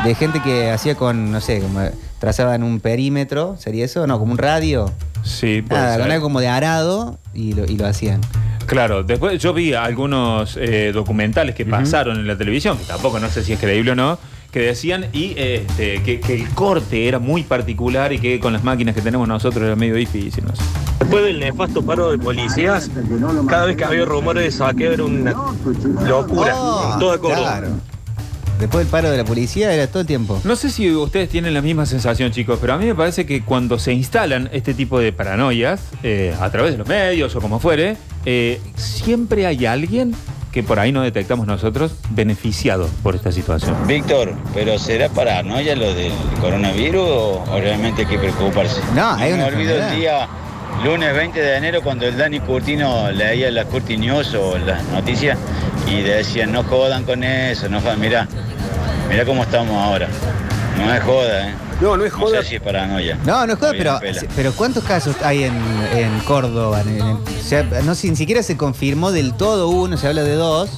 de 0.05 0.15
gente 0.15 0.41
que 0.43 0.71
hacía 0.71 0.95
con, 0.97 1.31
no 1.33 1.41
sé, 1.41 1.61
como 1.61 1.81
trazaban 2.19 2.63
un 2.63 2.81
perímetro, 2.81 3.57
¿sería 3.59 3.85
eso? 3.85 4.07
No, 4.07 4.19
como 4.19 4.33
un 4.33 4.39
radio. 4.39 4.91
Sí, 5.27 5.63
Nada, 5.69 5.99
con 5.99 6.11
algo 6.11 6.23
como 6.23 6.41
de 6.41 6.49
arado 6.49 7.19
y 7.35 7.53
lo, 7.53 7.65
y 7.65 7.77
lo 7.77 7.87
hacían. 7.87 8.21
Claro, 8.67 9.03
después 9.03 9.41
yo 9.41 9.53
vi 9.53 9.75
algunos 9.75 10.57
eh, 10.57 10.93
documentales 10.93 11.55
que 11.55 11.65
pasaron 11.65 12.19
en 12.19 12.27
la 12.27 12.37
televisión, 12.37 12.79
que 12.79 12.85
tampoco 12.85 13.21
no 13.21 13.29
sé 13.29 13.45
si 13.45 13.53
es 13.53 13.61
creíble 13.61 13.93
o 13.93 13.95
no, 13.95 14.19
que 14.51 14.61
decían 14.61 15.07
y 15.13 15.35
este, 15.37 16.03
que, 16.03 16.21
que 16.21 16.35
el 16.35 16.49
corte 16.51 17.07
era 17.07 17.19
muy 17.19 17.43
particular 17.43 18.13
y 18.13 18.19
que 18.19 18.41
con 18.41 18.53
las 18.53 18.65
máquinas 18.65 18.95
que 18.95 19.03
tenemos 19.03 19.29
nosotros 19.29 19.65
era 19.65 19.77
medio 19.77 19.95
difícil. 19.95 20.45
No 20.45 20.57
sé. 20.57 20.63
Después 21.01 21.25
del 21.25 21.39
nefasto 21.39 21.83
paro 21.85 22.11
de 22.11 22.19
policías, 22.19 22.91
cada 23.49 23.67
vez 23.67 23.77
que 23.77 23.85
había 23.85 24.05
rumores 24.05 24.45
de 24.45 24.51
saqueo 24.51 24.93
era 24.93 25.05
una 25.05 25.35
locura. 26.05 26.55
Oh, 26.57 26.97
toda 26.99 27.19
Córdoba. 27.19 27.59
claro. 27.59 27.69
Después 28.59 28.87
del 28.87 28.91
paro 28.91 29.11
de 29.11 29.19
la 29.19 29.25
policía 29.25 29.73
era 29.73 29.87
todo 29.87 30.01
el 30.01 30.07
tiempo. 30.07 30.41
No 30.45 30.57
sé 30.57 30.71
si 30.71 30.91
ustedes 30.91 31.29
tienen 31.29 31.53
la 31.53 31.61
misma 31.61 31.85
sensación, 31.85 32.33
chicos, 32.33 32.59
pero 32.61 32.73
a 32.73 32.79
mí 32.79 32.87
me 32.87 32.95
parece 32.95 33.27
que 33.27 33.43
cuando 33.43 33.79
se 33.79 33.93
instalan 33.93 34.49
este 34.53 34.73
tipo 34.73 34.99
de 34.99 35.13
paranoias, 35.13 35.83
eh, 36.03 36.35
a 36.41 36.51
través 36.51 36.73
de 36.73 36.79
los 36.79 36.89
medios 36.89 37.37
o 37.37 37.41
como 37.41 37.59
fuere, 37.59 37.97
eh, 38.25 38.61
siempre 38.77 39.47
hay 39.47 39.67
alguien 39.67 40.15
que 40.53 40.63
por 40.63 40.79
ahí 40.81 40.91
no 40.91 41.03
detectamos 41.03 41.47
nosotros 41.47 41.93
beneficiado 42.11 42.89
por 43.03 43.15
esta 43.15 43.31
situación. 43.31 43.77
Víctor, 43.87 44.33
¿pero 44.55 44.79
será 44.79 45.11
paranoia 45.11 45.77
lo 45.77 45.93
del 45.93 46.13
coronavirus 46.41 47.07
o, 47.07 47.45
o 47.53 47.61
realmente 47.61 48.03
hay 48.03 48.09
que 48.09 48.19
preocuparse? 48.19 48.81
No, 48.95 49.11
hay 49.17 49.33
me 49.33 49.37
una 49.37 49.47
olvido 49.49 49.75
enfermedad. 49.75 49.93
el 49.93 50.01
día 50.01 50.29
lunes 50.83 51.15
20 51.15 51.41
de 51.41 51.57
enero 51.57 51.83
cuando 51.83 52.07
el 52.07 52.17
Dani 52.17 52.41
Curtino 52.41 53.11
leía 53.11 53.51
las 53.51 53.67
Curti 53.67 53.99
News 53.99 54.35
o 54.35 54.57
las 54.57 54.83
noticias 54.85 55.37
y 55.87 56.03
decían 56.03 56.53
no 56.53 56.63
jodan 56.65 57.05
con 57.05 57.23
eso, 57.25 57.69
no 57.69 57.81
jodan, 57.81 58.01
mirá, 58.01 58.27
mirá 59.09 59.25
cómo 59.25 59.43
estamos 59.43 59.77
ahora. 59.83 60.09
No 60.79 60.93
es 60.93 61.03
joda, 61.03 61.49
¿eh? 61.49 61.55
No, 61.81 61.97
no 61.97 62.05
es 62.05 62.13
No 62.13 62.19
joda. 62.19 62.43
sé 62.43 62.49
si 62.51 62.55
es 62.57 62.61
paranoia. 62.63 63.19
No, 63.25 63.47
no 63.47 63.53
es 63.55 63.59
joda, 63.59 63.73
pero, 63.77 63.99
pero 64.35 64.53
¿cuántos 64.53 64.85
casos 64.85 65.17
hay 65.23 65.45
en, 65.45 65.55
en 65.95 66.19
Córdoba? 66.21 66.83
En- 66.83 66.97
en- 67.01 67.03
o 67.17 67.23
sea, 67.43 67.63
no 67.85 67.95
sé, 67.95 68.09
ni 68.11 68.17
siquiera 68.17 68.43
se 68.43 68.57
confirmó 68.57 69.13
del 69.13 69.35
todo 69.35 69.69
uno, 69.69 69.97
se 69.97 70.07
habla 70.07 70.23
de 70.23 70.35
dos. 70.35 70.71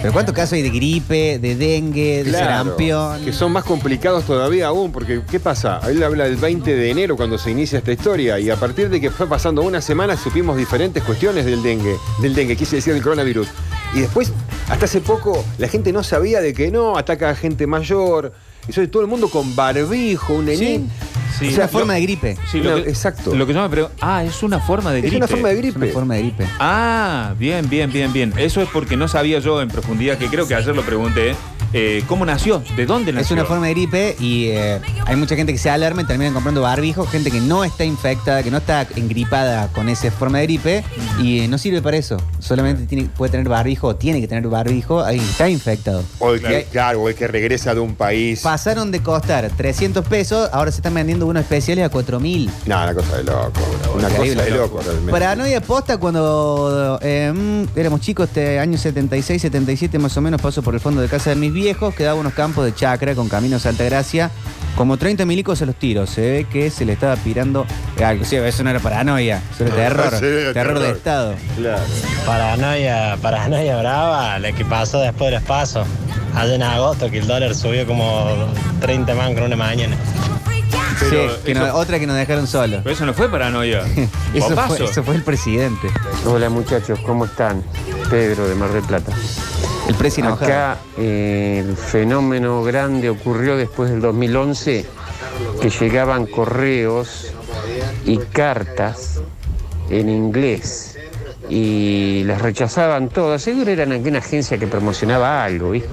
Pero 0.00 0.12
¿cuántos 0.12 0.34
casos 0.34 0.54
hay 0.54 0.62
de 0.62 0.70
gripe, 0.70 1.38
de 1.38 1.56
dengue, 1.56 2.24
de 2.24 2.30
Claro, 2.30 2.46
sarampión? 2.46 3.24
que 3.24 3.32
son 3.32 3.52
más 3.52 3.64
complicados 3.64 4.24
todavía 4.24 4.66
aún, 4.68 4.92
porque 4.92 5.22
¿qué 5.30 5.40
pasa? 5.40 5.80
Él 5.88 6.02
habla 6.02 6.24
del 6.24 6.36
20 6.36 6.74
de 6.74 6.90
enero 6.90 7.16
cuando 7.16 7.38
se 7.38 7.50
inicia 7.50 7.78
esta 7.78 7.92
historia 7.92 8.38
y 8.38 8.50
a 8.50 8.56
partir 8.56 8.88
de 8.90 9.00
que 9.00 9.10
fue 9.10 9.26
pasando 9.28 9.62
una 9.62 9.80
semana 9.80 10.16
supimos 10.16 10.56
diferentes 10.56 11.02
cuestiones 11.02 11.44
del 11.46 11.62
dengue, 11.62 11.96
del 12.20 12.34
dengue, 12.34 12.56
quise 12.56 12.76
decir 12.76 12.92
del 12.94 13.02
coronavirus. 13.02 13.48
Y 13.94 14.00
después, 14.00 14.32
hasta 14.68 14.86
hace 14.86 15.00
poco, 15.00 15.44
la 15.58 15.68
gente 15.68 15.92
no 15.92 16.02
sabía 16.02 16.40
de 16.40 16.52
que 16.52 16.70
no, 16.70 16.96
ataca 16.98 17.30
a 17.30 17.34
gente 17.36 17.66
mayor, 17.66 18.32
y 18.68 18.72
soy 18.72 18.88
todo 18.88 19.02
el 19.02 19.08
mundo 19.08 19.28
con 19.28 19.54
barbijo, 19.54 20.34
un 20.34 20.46
nenín. 20.46 20.90
Sí, 21.38 21.48
es 21.48 21.56
una 21.56 21.68
forma 21.68 21.94
de 21.94 22.00
gripe. 22.02 22.36
Sí, 22.50 22.60
Una- 22.60 22.76
lo 22.76 22.84
que, 22.84 22.90
exacto. 22.90 23.34
Lo 23.34 23.46
que 23.46 23.52
yo 23.54 23.62
me 23.62 23.68
pregunto, 23.68 23.94
ah, 24.00 24.22
es 24.24 24.42
una 24.42 24.60
forma 24.60 24.92
de 24.92 24.98
Es 24.98 25.02
gripe. 25.04 25.16
una 25.18 25.26
forma 25.28 25.48
de 25.48 25.54
Es 25.54 25.60
gripe. 25.60 25.78
una 25.78 25.86
forma 25.92 26.14
de 26.14 26.20
gripe. 26.22 26.46
Ah, 26.60 27.34
bien, 27.38 27.68
bien, 27.68 27.92
bien, 27.92 28.12
bien. 28.12 28.32
Eso 28.36 28.60
es 28.62 28.68
porque 28.68 28.96
no 28.96 29.08
sabía 29.08 29.38
yo 29.40 29.60
en 29.60 29.68
profundidad, 29.68 30.16
que 30.16 30.28
creo 30.28 30.46
que 30.46 30.54
ayer 30.54 30.74
lo 30.74 30.82
pregunté, 30.82 31.34
eh, 31.74 32.04
cómo 32.06 32.24
nació, 32.24 32.62
de 32.76 32.86
dónde 32.86 33.12
nació. 33.12 33.26
Es 33.26 33.30
una 33.32 33.44
forma 33.44 33.66
de 33.66 33.74
gripe 33.74 34.16
y 34.20 34.46
eh, 34.46 34.80
hay 35.06 35.16
mucha 35.16 35.34
gente 35.34 35.52
que 35.52 35.58
se 35.58 35.68
alarma 35.70 36.02
y 36.02 36.04
terminan 36.04 36.32
comprando 36.32 36.62
barbijo, 36.62 37.04
gente 37.04 37.32
que 37.32 37.40
no 37.40 37.64
está 37.64 37.84
infectada, 37.84 38.44
que 38.44 38.50
no 38.52 38.58
está 38.58 38.86
engripada 38.94 39.68
con 39.72 39.88
esa 39.88 40.08
forma 40.12 40.38
de 40.38 40.44
gripe 40.44 40.84
y 41.20 41.40
eh, 41.40 41.48
no 41.48 41.58
sirve 41.58 41.82
para 41.82 41.96
eso. 41.96 42.16
Solamente 42.38 42.86
tiene, 42.86 43.08
puede 43.16 43.32
tener 43.32 43.48
barbijo 43.48 43.88
o 43.88 43.96
tiene 43.96 44.20
que 44.20 44.28
tener 44.28 44.46
barbijo, 44.46 45.02
ahí 45.02 45.18
está 45.18 45.48
infectado. 45.48 46.04
O 46.20 46.34
el 46.34 46.40
que, 46.40 46.64
claro, 46.70 47.02
o 47.02 47.08
el 47.08 47.16
que 47.16 47.26
regresa 47.26 47.74
de 47.74 47.80
un 47.80 47.96
país. 47.96 48.40
Pasaron 48.40 48.92
de 48.92 49.02
costar 49.02 49.50
300 49.50 50.06
pesos, 50.06 50.48
ahora 50.52 50.70
se 50.70 50.76
están 50.76 50.94
vendiendo 50.94 51.26
unos 51.26 51.42
especiales 51.42 51.84
a 51.84 51.88
4000. 51.88 52.50
No, 52.66 52.82
una 52.82 52.94
cosa 52.94 53.16
de 53.16 53.24
loco. 53.24 53.60
Una 53.96 54.08
Increíble. 54.10 54.34
cosa 54.34 54.44
de 54.44 54.56
loco 54.56 54.80
realmente. 54.80 55.10
Paranoia 55.10 55.60
posta 55.60 55.98
cuando 55.98 57.00
eh, 57.02 57.32
mm, 57.34 57.76
éramos 57.76 58.00
chicos, 58.00 58.28
este 58.28 58.60
año 58.60 58.78
76, 58.78 59.42
77 59.42 59.98
más 59.98 60.16
o 60.16 60.20
menos, 60.20 60.40
paso 60.40 60.62
por 60.62 60.74
el 60.74 60.80
fondo 60.80 61.00
de 61.00 61.08
casa 61.08 61.30
de 61.30 61.36
mis 61.36 61.52
viejos, 61.52 61.63
quedaba 61.72 62.14
unos 62.20 62.34
campos 62.34 62.64
de 62.66 62.74
chacra 62.74 63.14
con 63.14 63.28
caminos 63.28 63.64
a 63.64 63.70
Altagracia, 63.70 64.30
como 64.76 64.96
30 64.98 65.24
milicos 65.24 65.62
a 65.62 65.66
los 65.66 65.74
tiros. 65.76 66.10
Se 66.10 66.20
ve 66.20 66.46
que 66.50 66.68
se 66.70 66.84
le 66.84 66.92
estaba 66.92 67.16
pirando 67.16 67.66
algo. 68.04 68.24
Sí, 68.24 68.36
eso 68.36 68.62
no 68.64 68.70
era 68.70 68.80
paranoia, 68.80 69.40
eso 69.54 69.64
era 69.64 69.74
terror, 69.74 70.10
Sí, 70.20 70.52
terror 70.52 70.78
de. 70.78 70.90
Estado. 70.90 71.34
Claro. 71.56 71.82
Paranoia, 72.26 73.16
paranoia 73.22 73.76
brava, 73.78 74.38
la 74.38 74.52
que 74.52 74.64
pasó 74.64 75.00
después 75.00 75.30
de 75.30 75.38
los 75.38 75.42
pasos. 75.46 75.86
Allá 76.34 76.54
en 76.56 76.62
agosto 76.62 77.10
que 77.10 77.18
el 77.20 77.26
dólar 77.26 77.54
subió 77.54 77.86
como 77.86 78.26
30 78.80 79.14
man 79.14 79.34
con 79.34 79.44
una 79.44 79.56
mañana. 79.56 79.96
Sí, 80.98 81.06
Pero 81.10 81.42
que 81.44 81.52
eso- 81.52 81.66
no- 81.66 81.74
otra 81.74 81.98
que 81.98 82.06
nos 82.06 82.16
dejaron 82.16 82.46
solos. 82.46 82.80
Pero 82.82 82.94
eso 82.94 83.06
no 83.06 83.14
fue 83.14 83.28
paranoia. 83.30 83.82
Eso 84.34 84.46
Bombazo. 84.48 84.76
fue, 84.76 84.84
eso 84.86 85.02
fue 85.04 85.14
el 85.14 85.22
presidente. 85.22 85.88
Hola 86.26 86.48
muchachos, 86.50 86.98
¿cómo 87.06 87.24
están? 87.26 87.62
Pedro 88.10 88.48
de 88.48 88.54
Mar 88.56 88.70
del 88.72 88.82
Plata. 88.82 89.12
El 89.88 89.94
precio 89.96 90.24
enojado. 90.24 90.44
Acá 90.44 90.78
eh, 90.98 91.64
el 91.66 91.76
fenómeno 91.76 92.62
grande 92.62 93.10
ocurrió 93.10 93.56
después 93.56 93.90
del 93.90 94.00
2011, 94.00 94.84
que 95.60 95.70
llegaban 95.70 96.26
correos 96.26 97.32
y 98.04 98.18
cartas 98.18 99.20
en 99.90 100.08
inglés 100.08 100.94
y 101.48 102.24
las 102.24 102.40
rechazaban 102.40 103.08
todas. 103.08 103.42
Seguro 103.42 103.70
eran 103.70 103.92
alguna 103.92 104.18
agencia 104.18 104.58
que 104.58 104.66
promocionaba 104.66 105.44
algo, 105.44 105.70
¿viste? 105.70 105.90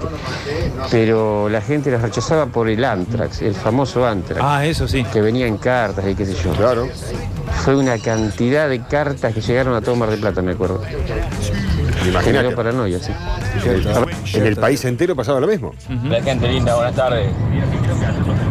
Pero 0.90 1.48
la 1.48 1.60
gente 1.60 1.90
las 1.90 2.02
rechazaba 2.02 2.46
por 2.46 2.68
el 2.68 2.84
Antrax, 2.84 3.42
el 3.42 3.54
famoso 3.54 4.06
Antrax. 4.06 4.40
Ah, 4.42 4.64
eso 4.64 4.88
sí. 4.88 5.04
Que 5.04 5.20
venía 5.20 5.46
en 5.46 5.58
cartas 5.58 6.04
y 6.08 6.14
qué 6.14 6.26
sé 6.26 6.34
yo. 6.42 6.52
Claro. 6.52 6.88
Fue 7.64 7.76
una 7.76 7.98
cantidad 7.98 8.68
de 8.68 8.80
cartas 8.82 9.34
que 9.34 9.40
llegaron 9.40 9.74
a 9.74 9.80
todo 9.80 9.94
Mar 9.94 10.10
del 10.10 10.20
Plata, 10.20 10.42
me 10.42 10.52
acuerdo. 10.52 10.80
Imagínate. 12.02 12.24
Generó 12.24 12.56
paranoia, 12.56 12.98
sí. 12.98 13.12
En 14.34 14.46
el 14.46 14.56
país 14.56 14.84
entero 14.84 15.14
pasaba 15.14 15.40
lo 15.40 15.46
mismo. 15.46 15.72
La 16.04 16.22
gente 16.22 16.48
linda, 16.48 16.74
buenas 16.74 16.94
tardes. 16.94 17.30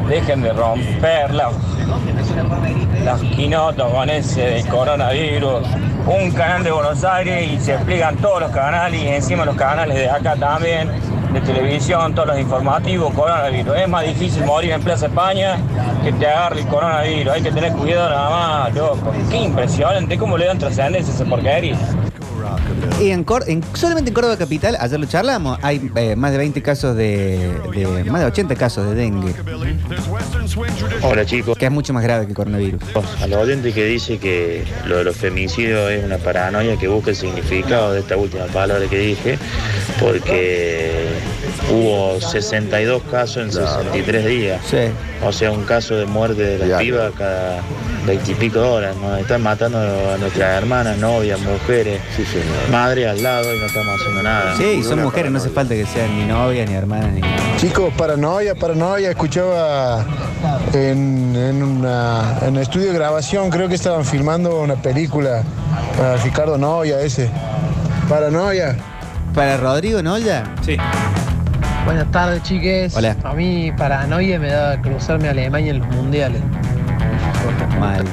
Dejen 0.07 0.41
de 0.41 0.53
romper 0.53 1.33
la- 1.33 1.51
las 3.03 3.21
quinotas 3.21 3.91
con 3.91 4.09
ese 4.09 4.41
del 4.41 4.67
coronavirus. 4.67 5.67
Un 6.07 6.31
canal 6.31 6.63
de 6.63 6.71
Buenos 6.71 7.03
Aires 7.03 7.51
y 7.51 7.59
se 7.59 7.73
explican 7.75 8.17
todos 8.17 8.41
los 8.41 8.51
canales 8.51 9.01
y 9.01 9.07
encima 9.07 9.45
los 9.45 9.55
canales 9.55 9.95
de 9.97 10.09
acá 10.09 10.35
también, 10.35 10.89
de 11.33 11.41
televisión, 11.41 12.13
todos 12.15 12.29
los 12.29 12.39
informativos, 12.39 13.13
coronavirus. 13.13 13.75
Es 13.77 13.87
más 13.87 14.05
difícil 14.05 14.43
morir 14.45 14.71
en 14.71 14.81
Plaza 14.81 15.05
España 15.07 15.57
que 16.03 16.11
te 16.13 16.25
agarre 16.27 16.61
el 16.61 16.67
coronavirus. 16.67 17.33
Hay 17.33 17.41
que 17.43 17.51
tener 17.51 17.71
cuidado 17.73 18.09
nada 18.09 18.29
más, 18.29 18.73
loco. 18.75 19.11
Qué 19.29 19.37
impresionante, 19.37 20.17
cómo 20.17 20.37
le 20.37 20.45
dan 20.45 20.57
trascendencia 20.57 21.11
a 21.13 21.15
esa 21.15 21.25
porquería. 21.25 21.75
Y 23.01 23.09
en, 23.09 23.23
Cor- 23.23 23.45
en- 23.47 23.63
solamente 23.73 24.09
en 24.09 24.13
Córdoba 24.13 24.37
Capital, 24.37 24.77
ayer 24.79 24.99
lo 24.99 25.07
charlamos, 25.07 25.57
hay 25.63 25.89
eh, 25.95 26.15
más 26.15 26.31
de 26.33 26.37
20 26.37 26.61
casos 26.61 26.95
de, 26.95 27.51
de- 27.73 28.03
más 28.11 28.21
de 28.21 28.27
80 28.27 28.55
casos 28.55 28.85
de 28.87 28.93
dengue, 28.93 29.33
Hola 31.01 31.25
chicos. 31.25 31.57
que 31.57 31.65
es 31.65 31.71
mucho 31.71 31.93
más 31.93 32.03
grave 32.03 32.25
que 32.25 32.31
el 32.31 32.35
coronavirus. 32.35 32.79
A 33.21 33.25
los 33.25 33.39
oyentes 33.41 33.73
que 33.73 33.85
dice 33.85 34.19
que 34.19 34.63
lo 34.85 34.97
de 34.97 35.03
los 35.03 35.15
femicidios 35.17 35.89
es 35.89 36.05
una 36.05 36.17
paranoia 36.19 36.77
que 36.77 36.87
busca 36.87 37.09
el 37.09 37.15
significado 37.15 37.91
de 37.93 38.01
esta 38.01 38.15
última 38.17 38.45
palabra 38.45 38.85
que 38.87 38.99
dije, 38.99 39.39
porque 39.99 41.07
hubo 41.71 42.21
62 42.21 43.01
casos 43.09 43.37
en 43.45 43.51
63 43.51 44.25
días. 44.27 44.61
Sí. 44.69 44.77
O 45.25 45.31
sea, 45.31 45.51
un 45.51 45.63
caso 45.63 45.95
de 45.95 46.05
muerte 46.05 46.43
de 46.57 46.67
la 46.67 46.77
piba 46.77 47.09
cada 47.17 47.61
veintipico 48.05 48.59
horas. 48.59 48.95
Nos 48.97 49.19
están 49.19 49.43
matando 49.43 49.79
a 49.79 50.17
nuestras 50.17 50.57
hermanas, 50.57 50.97
novias, 50.97 51.39
mujeres, 51.41 52.01
madre 52.71 53.07
al 53.07 53.21
lado 53.21 53.53
y 53.53 53.59
no 53.59 53.65
estamos 53.65 53.95
haciendo 53.99 54.23
nada. 54.23 54.55
Sí, 54.57 54.83
son 54.83 55.01
mujeres, 55.01 55.31
no 55.31 55.37
hace 55.37 55.49
falta 55.49 55.73
que 55.73 55.85
sean 55.85 56.17
ni 56.17 56.25
novias, 56.25 56.69
ni 56.69 56.75
hermanas, 56.75 57.11
ni 57.13 57.21
Chicos, 57.57 57.93
paranoia, 57.97 58.55
paranoia. 58.55 59.09
Escuchaba 59.11 60.05
en, 60.73 61.35
en, 61.35 61.63
una, 61.63 62.37
en 62.41 62.55
el 62.55 62.61
estudio 62.61 62.87
de 62.87 62.93
grabación, 62.93 63.49
creo 63.49 63.67
que 63.67 63.75
estaban 63.75 64.05
filmando 64.05 64.61
una 64.61 64.75
película 64.75 65.43
para 65.97 66.17
Ricardo 66.17 66.57
Noya, 66.57 67.01
ese. 67.01 67.29
Paranoia. 68.09 68.75
¿Para 69.33 69.55
Rodrigo 69.57 70.01
Noya? 70.03 70.43
Sí. 70.61 70.75
Buenas 71.85 72.11
tardes, 72.11 72.43
chiques. 72.43 72.95
Hola. 72.95 73.15
A 73.23 73.33
mí 73.33 73.71
paranoia 73.77 74.37
me 74.37 74.49
da 74.49 74.81
cruzarme 74.81 75.29
a 75.29 75.31
Alemania 75.31 75.71
en 75.71 75.79
los 75.79 75.87
mundiales. 75.87 76.41
Mal. 77.79 78.03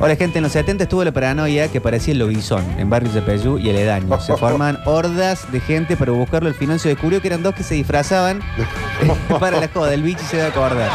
Hola 0.00 0.16
gente, 0.16 0.38
en 0.38 0.42
los 0.42 0.52
70 0.52 0.84
estuvo 0.84 1.04
la 1.04 1.12
paranoia 1.12 1.68
que 1.68 1.80
parecía 1.80 2.12
el 2.12 2.18
lobizón 2.18 2.64
en 2.78 2.90
barrios 2.90 3.14
de 3.14 3.22
Peyú 3.22 3.58
y 3.58 3.70
el 3.70 3.76
Edaño. 3.76 4.20
Se 4.20 4.36
forman 4.36 4.78
hordas 4.84 5.50
de 5.52 5.60
gente 5.60 5.96
para 5.96 6.12
buscarlo. 6.12 6.48
Al 6.48 6.54
final 6.54 6.80
se 6.80 6.88
descubrió 6.90 7.20
que 7.20 7.28
eran 7.28 7.42
dos 7.42 7.54
que 7.54 7.62
se 7.62 7.74
disfrazaban 7.74 8.40
para 9.40 9.60
la 9.60 9.68
joda. 9.68 9.94
El 9.94 10.02
bicho 10.02 10.22
se 10.28 10.36
debe 10.38 10.48
acordar. 10.48 10.90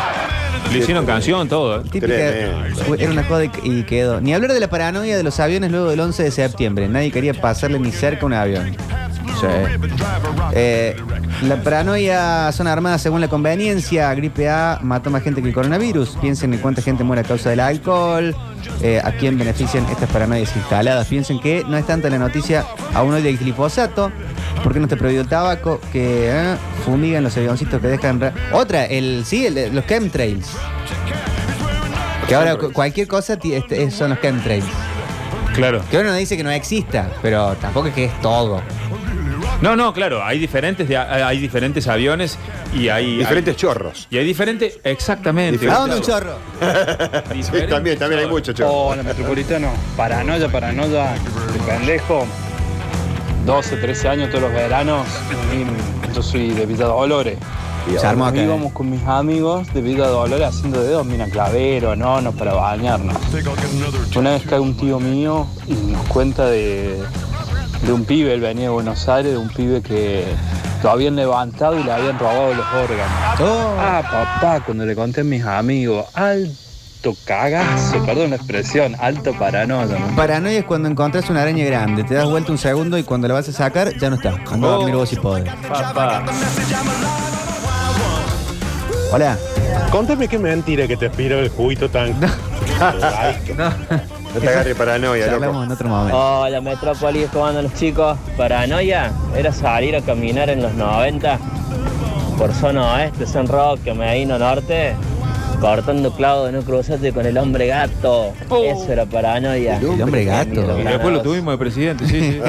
Le 0.72 0.80
hicieron 0.80 1.06
canción, 1.06 1.48
todo. 1.48 1.82
Típica- 1.82 2.14
era 2.14 3.10
una 3.10 3.24
joda 3.24 3.46
y- 3.46 3.52
y 3.64 3.84
quedó. 3.84 4.22
Ni 4.22 4.34
hablar 4.34 4.54
de 4.54 4.60
la 4.60 4.70
paranoia 4.70 5.18
de 5.18 5.24
los 5.24 5.40
aviones 5.40 5.72
luego 5.72 5.90
del 5.90 6.00
11 6.00 6.24
de 6.24 6.32
septiembre. 6.32 6.88
Nadie 6.88 7.12
quería 7.12 7.34
pasarle 7.34 7.80
ni 7.80 7.92
cerca 7.92 8.26
un 8.26 8.34
avión. 8.34 8.76
Sí. 9.40 9.48
Eh, 10.54 10.96
la 11.44 11.58
paranoia 11.64 12.52
son 12.52 12.68
armadas 12.68 13.02
según 13.02 13.22
la 13.22 13.28
conveniencia. 13.28 14.14
Gripe 14.14 14.50
A 14.50 14.80
mató 14.82 15.10
más 15.10 15.24
gente 15.24 15.42
que 15.42 15.48
el 15.48 15.54
coronavirus. 15.54 16.18
Piensen 16.22 16.54
en 16.54 16.60
cuánta 16.60 16.82
gente 16.82 17.04
muere 17.04 17.22
a 17.22 17.26
causa 17.26 17.50
del 17.50 17.60
alcohol. 17.60 18.36
eh, 18.82 19.02
a 19.04 19.12
quién 19.14 19.38
benefician 19.38 19.86
estas 19.86 20.10
paranoias 20.10 20.54
instaladas. 20.56 21.08
Piensen 21.08 21.40
que 21.40 21.64
no 21.68 21.78
es 21.78 21.86
tanta 21.88 22.10
la 22.10 22.18
noticia 22.18 22.66
aún 22.94 23.14
hoy 23.14 23.22
del 23.22 23.38
glifosato. 23.38 24.12
¿Por 24.64 24.74
qué 24.74 24.80
no 24.80 24.86
está 24.86 24.98
prohibido 24.98 25.22
el 25.24 25.30
tabaco? 25.30 25.80
Que 25.94 26.30
eh, 26.30 26.56
fumigan 26.86 27.24
los 27.24 27.36
avioncitos 27.38 27.80
que 27.82 27.88
dejan. 27.88 28.20
ra- 28.20 28.34
Otra, 28.52 28.86
el 28.86 29.24
sí, 29.26 29.46
el 29.46 29.74
los 29.74 29.86
chemtrails. 29.88 30.48
Que 32.28 32.36
ahora 32.36 32.56
cu- 32.58 32.72
cualquier 32.72 33.08
cosa 33.08 33.34
este, 33.42 33.84
es- 33.84 33.94
son 33.94 34.10
los 34.12 34.22
chemtrails. 34.22 34.66
Claro. 35.56 35.82
Que 35.90 35.98
uno 35.98 36.10
no 36.12 36.16
dice 36.16 36.38
que 36.38 36.44
no 36.44 36.52
exista, 36.52 37.10
pero 37.22 37.56
tampoco 37.56 37.88
es 37.88 37.94
que 37.94 38.06
es 38.06 38.22
todo. 38.22 38.62
No, 39.62 39.76
no, 39.76 39.92
claro, 39.94 40.24
hay 40.24 40.40
diferentes, 40.40 40.88
de- 40.88 40.96
hay 40.98 41.38
diferentes 41.40 41.86
aviones 41.88 42.38
y 42.74 42.88
hay... 42.88 43.18
Diferentes 43.18 43.56
hay- 43.56 43.60
chorros. 43.60 44.08
Y 44.10 44.18
hay 44.18 44.26
diferentes, 44.26 44.80
exactamente. 44.86 45.70
¿A 45.70 45.80
dónde 45.80 45.98
un 45.98 46.02
chorro? 46.02 46.36
Sí, 47.42 47.52
también, 47.70 48.00
también 48.00 48.22
hay 48.22 48.28
muchos 48.28 48.56
chorros. 48.56 48.74
Hola, 48.74 49.04
Metropolitano. 49.04 49.70
Paranoia, 49.98 50.48
paranoia, 50.50 51.14
de 51.14 51.60
pendejo. 51.68 52.26
12, 53.46 53.78
13 53.78 54.10
años 54.10 54.30
todos 54.30 54.44
los 54.44 54.54
veranos. 54.54 55.06
y 55.54 56.14
Yo 56.16 56.22
soy 56.22 56.50
de 56.52 56.66
Villa 56.66 56.86
Dolores. 56.86 57.38
Se 57.98 58.06
armó 58.06 58.26
acá, 58.28 58.40
eh. 58.40 58.44
Íbamos 58.44 58.72
con 58.74 58.90
mis 58.92 59.02
amigos 59.08 59.74
de 59.74 59.82
Villa 59.82 60.08
Dolores 60.08 60.48
haciendo 60.48 60.82
dedos, 60.84 61.06
mira, 61.06 61.26
clavero, 61.26 61.96
no, 61.96 62.22
para 62.34 62.54
bañarnos. 62.54 63.16
Una 64.16 64.32
vez 64.32 64.44
cae 64.48 64.60
un 64.60 64.76
tío 64.78 65.00
mío 65.00 65.48
y 65.68 65.74
nos 65.74 66.06
cuenta 66.08 66.46
de, 66.48 67.02
de 67.84 67.94
un 67.94 68.06
pibe, 68.06 68.34
él 68.34 68.42
venía 68.42 68.64
de 68.64 68.70
Buenos 68.70 69.08
Aires, 69.08 69.32
de 69.32 69.38
un 69.38 69.50
pibe 69.50 69.82
que 69.82 70.26
lo 70.84 70.90
habían 70.90 71.16
levantado 71.16 71.80
y 71.80 71.84
le 71.84 71.92
habían 71.92 72.20
robado 72.20 72.54
los 72.54 72.66
órganos. 72.68 73.40
Ah, 73.80 74.02
papá, 74.04 74.64
cuando 74.66 74.86
le 74.86 74.96
conté 74.96 75.22
a 75.22 75.24
mis 75.24 75.44
amigos, 75.44 76.06
alto 76.14 77.16
cagazo, 77.26 78.06
perdón 78.06 78.32
la 78.32 78.36
expresión, 78.38 78.96
alto 79.00 79.34
paranoia. 79.38 80.00
¿no? 80.00 80.16
Paranoia 80.16 80.60
es 80.60 80.66
cuando 80.66 80.90
encontrás 80.90 81.30
una 81.30 81.42
araña 81.42 81.66
grande, 81.66 82.04
te 82.04 82.14
das 82.14 82.30
vuelta 82.30 82.52
un 82.52 82.58
segundo 82.58 82.98
y 82.98 83.04
cuando 83.04 83.28
la 83.28 83.36
vas 83.36 83.50
a 83.50 83.54
sacar 83.54 83.98
ya 83.98 84.10
no 84.10 84.18
está. 84.18 84.36
Anda 84.52 84.68
a 84.68 84.72
dormir 84.72 84.96
vos 84.96 85.10
si 85.10 85.16
podés. 85.16 85.50
Papá. 85.68 86.26
Hola. 89.12 89.38
Contame 89.92 90.28
qué 90.28 90.38
mentira 90.38 90.88
que 90.88 90.96
te 90.96 91.08
aspira 91.08 91.40
el 91.40 91.50
juguito 91.50 91.90
tan. 91.90 92.16
No 93.58 93.74
te 94.40 94.48
agarre 94.48 94.76
paranoia, 94.76 95.26
loco. 95.26 95.36
Hablamos 95.36 95.66
en 95.66 95.72
otro 95.72 95.90
momento. 95.90 96.18
Hola 96.18 96.62
Metrópolis, 96.62 97.28
¿cómo 97.32 97.46
andan 97.46 97.64
los 97.64 97.74
chicos? 97.74 98.18
Paranoia 98.38 99.12
era 99.36 99.52
salir 99.52 99.96
a 99.96 100.02
caminar 100.02 100.50
en 100.50 100.62
los 100.62 100.74
90 100.74 101.40
por 102.38 102.54
zona 102.54 102.94
oeste, 102.94 103.26
San 103.26 103.48
Roque, 103.48 103.94
Medina 103.94 104.38
Norte 104.38 104.96
cortando 105.60 106.12
clavo 106.12 106.46
de 106.46 106.54
no 106.54 106.62
cruzarte 106.62 107.12
con 107.12 107.26
el 107.26 107.38
hombre 107.38 107.68
gato. 107.68 108.34
Eso 108.64 108.92
era 108.92 109.06
paranoia. 109.06 109.78
El 109.78 110.02
hombre 110.02 110.26
gato. 110.26 110.80
Y 110.80 110.84
después 110.84 111.14
lo 111.14 111.22
tuvimos 111.22 111.54
de 111.54 111.58
presidente, 111.58 112.08
sí, 112.08 112.20
sí. 112.20 112.42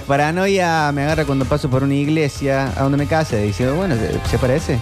Paranoia 0.06 0.90
me 0.92 1.02
agarra 1.02 1.24
cuando 1.24 1.44
paso 1.44 1.70
por 1.70 1.82
una 1.82 1.94
iglesia 1.94 2.72
a 2.76 2.82
donde 2.82 2.98
me 2.98 3.06
case. 3.06 3.42
Dice, 3.42 3.70
bueno, 3.70 3.94
¿se 4.28 4.38
parece? 4.38 4.78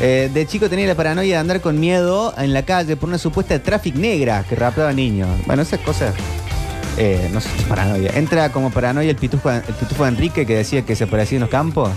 Eh, 0.00 0.30
de 0.32 0.46
chico 0.46 0.68
tenía 0.68 0.86
la 0.86 0.94
paranoia 0.94 1.34
de 1.36 1.40
andar 1.40 1.60
con 1.60 1.80
miedo 1.80 2.34
en 2.36 2.52
la 2.52 2.62
calle 2.64 2.96
por 2.96 3.08
una 3.08 3.18
supuesta 3.18 3.58
traffic 3.62 3.94
negra 3.94 4.44
que 4.48 4.54
raptaba 4.54 4.92
niños. 4.92 5.28
Bueno, 5.46 5.62
esas 5.62 5.80
cosas. 5.80 6.14
eh, 6.98 7.28
no 7.32 7.40
sé 7.40 7.48
si 7.50 7.58
es 7.60 7.64
paranoia. 7.68 8.10
Entra 8.14 8.50
como 8.52 8.70
paranoia 8.70 9.10
el 9.10 9.16
pitufo, 9.16 9.50
el 9.50 9.62
pitufo 9.62 10.02
de 10.04 10.10
Enrique 10.10 10.44
que 10.46 10.56
decía 10.56 10.82
que 10.82 10.94
se 10.96 11.06
parecía 11.06 11.36
en 11.36 11.40
los 11.42 11.50
campos. 11.50 11.90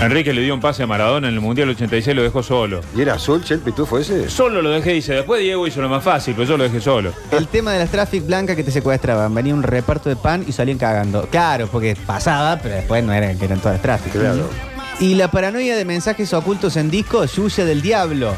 Enrique 0.00 0.32
le 0.32 0.40
dio 0.40 0.52
un 0.54 0.60
pase 0.60 0.82
a 0.82 0.86
Maradona 0.86 1.28
en 1.28 1.34
el 1.34 1.40
Mundial 1.40 1.68
86 1.68 2.16
lo 2.16 2.22
dejó 2.24 2.42
solo. 2.42 2.80
¿Y 2.96 3.02
era 3.02 3.14
azul, 3.14 3.44
che, 3.44 3.54
el 3.54 3.60
pitufo 3.60 3.98
ese? 3.98 4.28
Solo 4.28 4.60
lo 4.60 4.70
dejé, 4.70 4.94
dice. 4.94 5.12
Después 5.14 5.40
Diego 5.40 5.64
hizo 5.66 5.80
lo 5.80 5.88
más 5.88 6.02
fácil, 6.02 6.34
pero 6.34 6.48
yo 6.48 6.56
lo 6.56 6.64
dejé 6.64 6.80
solo. 6.80 7.12
El 7.30 7.46
tema 7.46 7.72
de 7.72 7.78
las 7.78 7.90
traffic 7.90 8.26
blancas 8.26 8.56
que 8.56 8.64
te 8.64 8.72
secuestraban. 8.72 9.32
Venía 9.32 9.54
un 9.54 9.62
reparto 9.62 10.08
de 10.08 10.16
pan 10.16 10.44
y 10.48 10.52
salían 10.52 10.78
cagando. 10.78 11.28
Claro, 11.30 11.68
porque 11.70 11.96
pasaba, 12.06 12.58
pero 12.60 12.74
después 12.74 13.04
no 13.04 13.12
eran 13.12 13.38
que 13.38 13.44
eran 13.44 13.60
todas 13.60 13.80
traffic. 13.80 14.12
Claro. 14.12 14.48
Y 15.02 15.16
la 15.16 15.26
paranoia 15.26 15.74
de 15.74 15.84
mensajes 15.84 16.32
ocultos 16.32 16.76
en 16.76 16.88
disco, 16.88 17.24
Yuya 17.24 17.64
del 17.64 17.82
Diablo. 17.82 18.36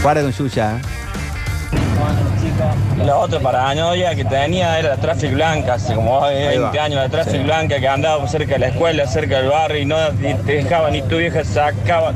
Guarda 0.00 0.22
con 0.22 0.30
Yuya. 0.30 0.76
¿eh? 0.76 0.80
La 3.04 3.16
otra 3.16 3.40
paranoia 3.40 4.14
que 4.14 4.24
tenía 4.24 4.78
era 4.78 4.90
la 4.90 4.96
traffic 4.98 5.32
blanca, 5.32 5.74
hace 5.74 5.96
como 5.96 6.20
20 6.20 6.78
años 6.78 7.00
la 7.00 7.08
traffic 7.08 7.42
blanca 7.42 7.80
que 7.80 7.88
andaba 7.88 8.28
cerca 8.28 8.52
de 8.52 8.58
la 8.60 8.68
escuela, 8.68 9.04
cerca 9.08 9.38
del 9.38 9.48
barrio 9.48 9.82
y 9.82 9.86
no 9.86 9.96
te 10.46 10.52
dejaban, 10.52 10.92
ni 10.92 11.02
tu 11.02 11.16
vieja 11.16 11.42
sacaba, 11.44 12.12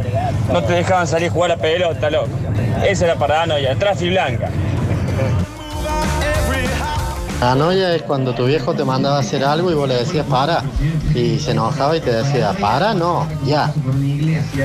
no 0.53 0.63
te 0.63 0.75
dejaban 0.75 1.09
salir 1.09 1.31
a 1.31 1.33
jugar 1.33 1.51
a 1.51 1.57
la 1.57 1.63
pelota, 1.63 2.09
loco. 2.09 2.29
Esa 2.87 3.07
era 3.07 3.15
la 3.15 3.19
paranoia, 3.19 3.71
la 3.71 3.79
traffic 3.81 4.11
blanca. 4.11 4.49
Paranoia 7.41 7.95
es 7.95 8.03
cuando 8.03 8.35
tu 8.35 8.47
viejo 8.47 8.75
te 8.75 8.85
mandaba 8.85 9.19
a 9.19 9.21
hacer 9.21 9.45
algo 9.45 9.71
y 9.71 9.75
vos 9.75 9.87
le 9.87 9.97
decías 9.97 10.27
para 10.27 10.63
y 11.15 11.39
se 11.39 11.51
enojaba 11.51 11.95
y 11.97 12.01
te 12.01 12.11
decía 12.11 12.55
para, 12.59 12.95
no, 12.95 13.29
ya. 13.45 13.73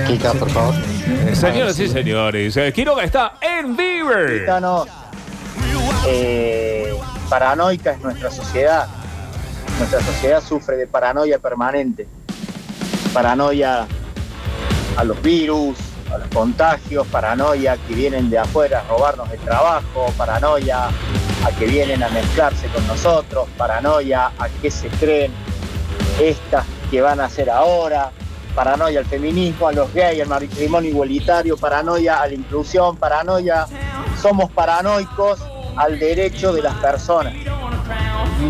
Kika, 0.07 0.31
por 0.33 0.49
favor. 0.49 0.75
Señoras 1.33 1.77
y 1.79 1.89
señores, 1.89 2.55
eh, 2.55 2.71
Quiroga 2.71 3.03
está 3.03 3.33
en 3.41 3.75
Beaver. 3.75 4.49
Eh, 6.07 6.93
paranoica 7.29 7.91
es 7.91 8.01
nuestra 8.01 8.31
sociedad. 8.31 8.87
Nuestra 9.77 10.01
sociedad 10.01 10.41
sufre 10.41 10.77
de 10.77 10.87
paranoia 10.87 11.39
permanente. 11.39 12.07
Paranoia 13.13 13.85
a 14.95 15.03
los 15.03 15.21
virus, 15.21 15.77
a 16.13 16.19
los 16.19 16.27
contagios, 16.29 17.05
paranoia 17.07 17.77
que 17.87 17.95
vienen 17.95 18.29
de 18.29 18.37
afuera 18.37 18.79
a 18.79 18.89
robarnos 18.89 19.29
el 19.31 19.39
trabajo, 19.39 20.13
paranoia 20.17 20.87
a 21.45 21.51
que 21.51 21.65
vienen 21.65 22.03
a 22.03 22.09
mezclarse 22.09 22.67
con 22.67 22.85
nosotros, 22.87 23.47
paranoia 23.57 24.31
a 24.37 24.47
qué 24.61 24.69
se 24.69 24.87
creen 24.89 25.31
estas 26.19 26.65
que 26.89 27.01
van 27.01 27.19
a 27.19 27.25
hacer 27.25 27.49
ahora, 27.49 28.11
paranoia 28.53 28.99
al 28.99 29.05
feminismo, 29.05 29.67
a 29.67 29.71
los 29.71 29.93
gays, 29.93 30.21
al 30.21 30.27
matrimonio 30.27 30.89
igualitario, 30.89 31.57
paranoia 31.57 32.21
a 32.21 32.27
la 32.27 32.33
inclusión, 32.33 32.97
paranoia, 32.97 33.65
somos 34.21 34.51
paranoicos 34.51 35.39
al 35.77 35.97
derecho 35.97 36.53
de 36.53 36.61
las 36.61 36.75
personas. 36.75 37.33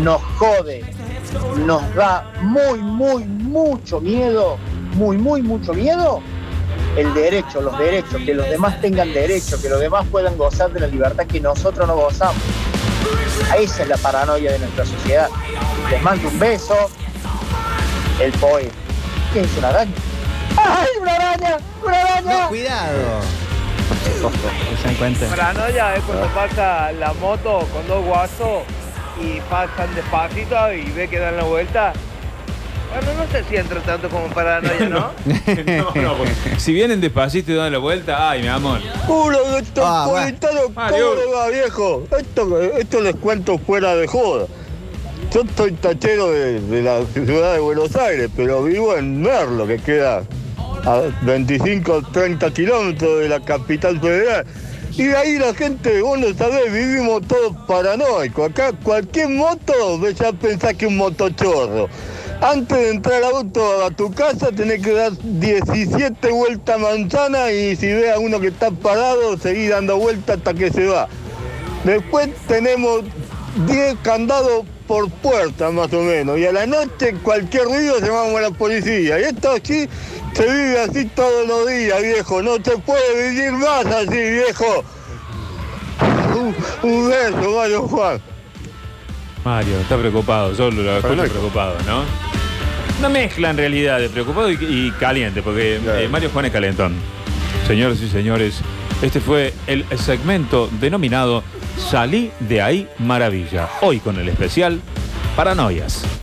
Nos 0.02 0.20
jode, 0.38 0.84
nos 1.64 1.94
da 1.94 2.30
muy, 2.42 2.80
muy, 2.80 3.24
mucho 3.24 4.00
miedo, 4.00 4.58
muy, 4.94 5.16
muy, 5.16 5.40
mucho 5.40 5.72
miedo 5.72 6.20
el 6.96 7.14
derecho, 7.14 7.62
los 7.62 7.78
derechos, 7.78 8.20
que 8.24 8.34
los 8.34 8.48
demás 8.48 8.80
tengan 8.80 9.12
derecho, 9.12 9.60
que 9.60 9.68
los 9.68 9.80
demás 9.80 10.06
puedan 10.10 10.36
gozar 10.36 10.72
de 10.72 10.80
la 10.80 10.86
libertad 10.86 11.26
que 11.26 11.40
nosotros 11.40 11.86
no 11.86 11.96
gozamos. 11.96 12.42
Esa 13.58 13.82
es 13.82 13.88
la 13.88 13.96
paranoia 13.96 14.52
de 14.52 14.58
nuestra 14.58 14.84
sociedad. 14.84 15.28
Les 15.90 16.02
mando 16.02 16.28
un 16.28 16.38
beso. 16.38 16.90
El 18.20 18.32
poeta. 18.32 18.74
¿Qué 19.32 19.40
es 19.40 19.56
una 19.58 19.68
araña? 19.68 19.92
¡Ay, 20.56 20.86
una 21.00 21.14
araña! 21.14 21.56
¡Una 21.84 22.00
araña! 22.02 22.48
cuidado. 22.48 23.20
Se. 25.18 25.26
Paranoia 25.26 25.96
es 25.96 26.02
cuando 26.04 26.26
pasa 26.28 26.92
la 26.92 27.12
moto 27.14 27.66
con 27.72 27.86
dos 27.88 28.04
guasos 28.04 28.62
y 29.20 29.40
pasan 29.50 29.94
despacito 29.94 30.72
y 30.72 30.84
ve 30.92 31.08
que 31.08 31.18
dan 31.18 31.36
la 31.36 31.44
vuelta. 31.44 31.92
Bueno, 32.94 33.24
no 33.24 33.30
sé 33.32 33.44
si 33.48 33.56
entra 33.56 33.80
tanto 33.80 34.08
como 34.08 34.26
paranoia, 34.28 34.88
¿no? 34.88 35.10
No, 35.94 36.02
no, 36.02 36.16
porque 36.16 36.32
si 36.58 36.72
vienen 36.72 37.00
despacito 37.00 37.52
y 37.52 37.54
dan 37.54 37.72
la 37.72 37.78
vuelta, 37.78 38.30
ay, 38.30 38.42
mi 38.42 38.48
amor. 38.48 38.80
Uno 39.08 39.38
de 39.54 39.58
estos 39.60 39.84
Ah, 39.86 40.06
va. 40.08 40.20
politanos, 40.24 40.60
¿cómo 40.66 40.74
Mario. 40.74 41.14
le 41.14 41.32
va, 41.32 41.48
viejo? 41.48 42.04
Esto, 42.18 42.60
esto 42.62 43.00
les 43.00 43.16
cuento 43.16 43.58
fuera 43.58 43.96
de 43.96 44.06
joda. 44.06 44.46
Yo 45.32 45.40
estoy 45.42 45.72
tachero 45.72 46.30
de, 46.30 46.60
de 46.60 46.82
la 46.82 47.00
ciudad 47.06 47.54
de 47.54 47.60
Buenos 47.60 47.96
Aires, 47.96 48.28
pero 48.36 48.62
vivo 48.64 48.94
en 48.96 49.22
Merlo, 49.22 49.66
que 49.66 49.78
queda 49.78 50.24
a 50.84 51.00
25 51.22 51.92
o 51.92 52.02
30 52.02 52.50
kilómetros 52.52 53.20
de 53.20 53.28
la 53.30 53.40
capital 53.40 53.98
federal. 54.00 54.44
Y 54.94 55.04
de 55.04 55.16
ahí 55.16 55.38
la 55.38 55.54
gente, 55.54 56.02
vos 56.02 56.18
no 56.18 56.34
sabés, 56.34 56.70
vivimos 56.70 57.22
todos 57.26 57.56
paranoicos. 57.66 58.50
Acá 58.50 58.72
cualquier 58.82 59.30
moto, 59.30 59.98
ya 60.10 60.32
pensás 60.34 60.74
que 60.74 60.84
es 60.84 60.90
un 60.90 60.98
motochorro. 60.98 61.88
Antes 62.42 62.76
de 62.76 62.90
entrar 62.90 63.22
al 63.22 63.36
auto 63.36 63.84
a 63.84 63.90
tu 63.92 64.12
casa 64.12 64.50
tenés 64.50 64.82
que 64.82 64.92
dar 64.92 65.12
17 65.12 66.32
vueltas 66.32 66.76
manzana 66.80 67.52
y 67.52 67.76
si 67.76 67.86
ves 67.86 68.12
a 68.12 68.18
uno 68.18 68.40
que 68.40 68.48
está 68.48 68.72
parado, 68.72 69.38
seguís 69.38 69.70
dando 69.70 69.96
vueltas 69.96 70.38
hasta 70.38 70.52
que 70.52 70.72
se 70.72 70.86
va. 70.86 71.06
Después 71.84 72.30
tenemos 72.48 73.02
10 73.68 73.96
candados 74.02 74.64
por 74.88 75.08
puerta 75.08 75.70
más 75.70 75.92
o 75.92 76.02
menos. 76.02 76.36
Y 76.36 76.44
a 76.44 76.52
la 76.52 76.66
noche 76.66 77.14
cualquier 77.22 77.66
ruido 77.66 78.00
llamamos 78.00 78.36
a 78.38 78.40
la 78.40 78.50
policía. 78.50 79.20
Y 79.20 79.22
esto 79.22 79.52
aquí 79.52 79.88
se 80.32 80.42
vive 80.42 80.80
así 80.80 81.04
todos 81.14 81.46
los 81.46 81.68
días, 81.68 82.02
viejo. 82.02 82.42
No 82.42 82.56
se 82.56 82.76
puede 82.78 83.30
vivir 83.30 83.52
más 83.52 83.86
así, 83.86 84.16
viejo. 84.16 84.82
Un, 86.34 86.90
un 86.90 87.08
beso, 87.08 87.56
Mario 87.56 87.82
Juan. 87.86 88.20
Mario, 89.44 89.78
está 89.78 89.96
preocupado, 89.96 90.52
yo 90.54 90.70
lo 90.72 90.98
escucho 90.98 91.22
preocupado, 91.22 91.76
¿no? 91.86 92.31
Una 93.02 93.08
mezcla 93.08 93.50
en 93.50 93.56
realidad 93.56 93.98
de 93.98 94.08
preocupado 94.08 94.48
y, 94.48 94.54
y 94.60 94.92
caliente, 94.92 95.42
porque 95.42 95.80
eh, 95.84 96.08
Mario 96.08 96.30
Juan 96.32 96.44
es 96.44 96.52
calentón. 96.52 96.94
Señoras 97.66 98.00
y 98.00 98.08
señores, 98.08 98.60
este 99.02 99.18
fue 99.18 99.52
el 99.66 99.84
segmento 99.98 100.70
denominado 100.80 101.42
Salí 101.76 102.30
de 102.38 102.62
ahí 102.62 102.88
maravilla. 103.00 103.68
Hoy 103.80 103.98
con 103.98 104.20
el 104.20 104.28
especial 104.28 104.80
Paranoias. 105.34 106.12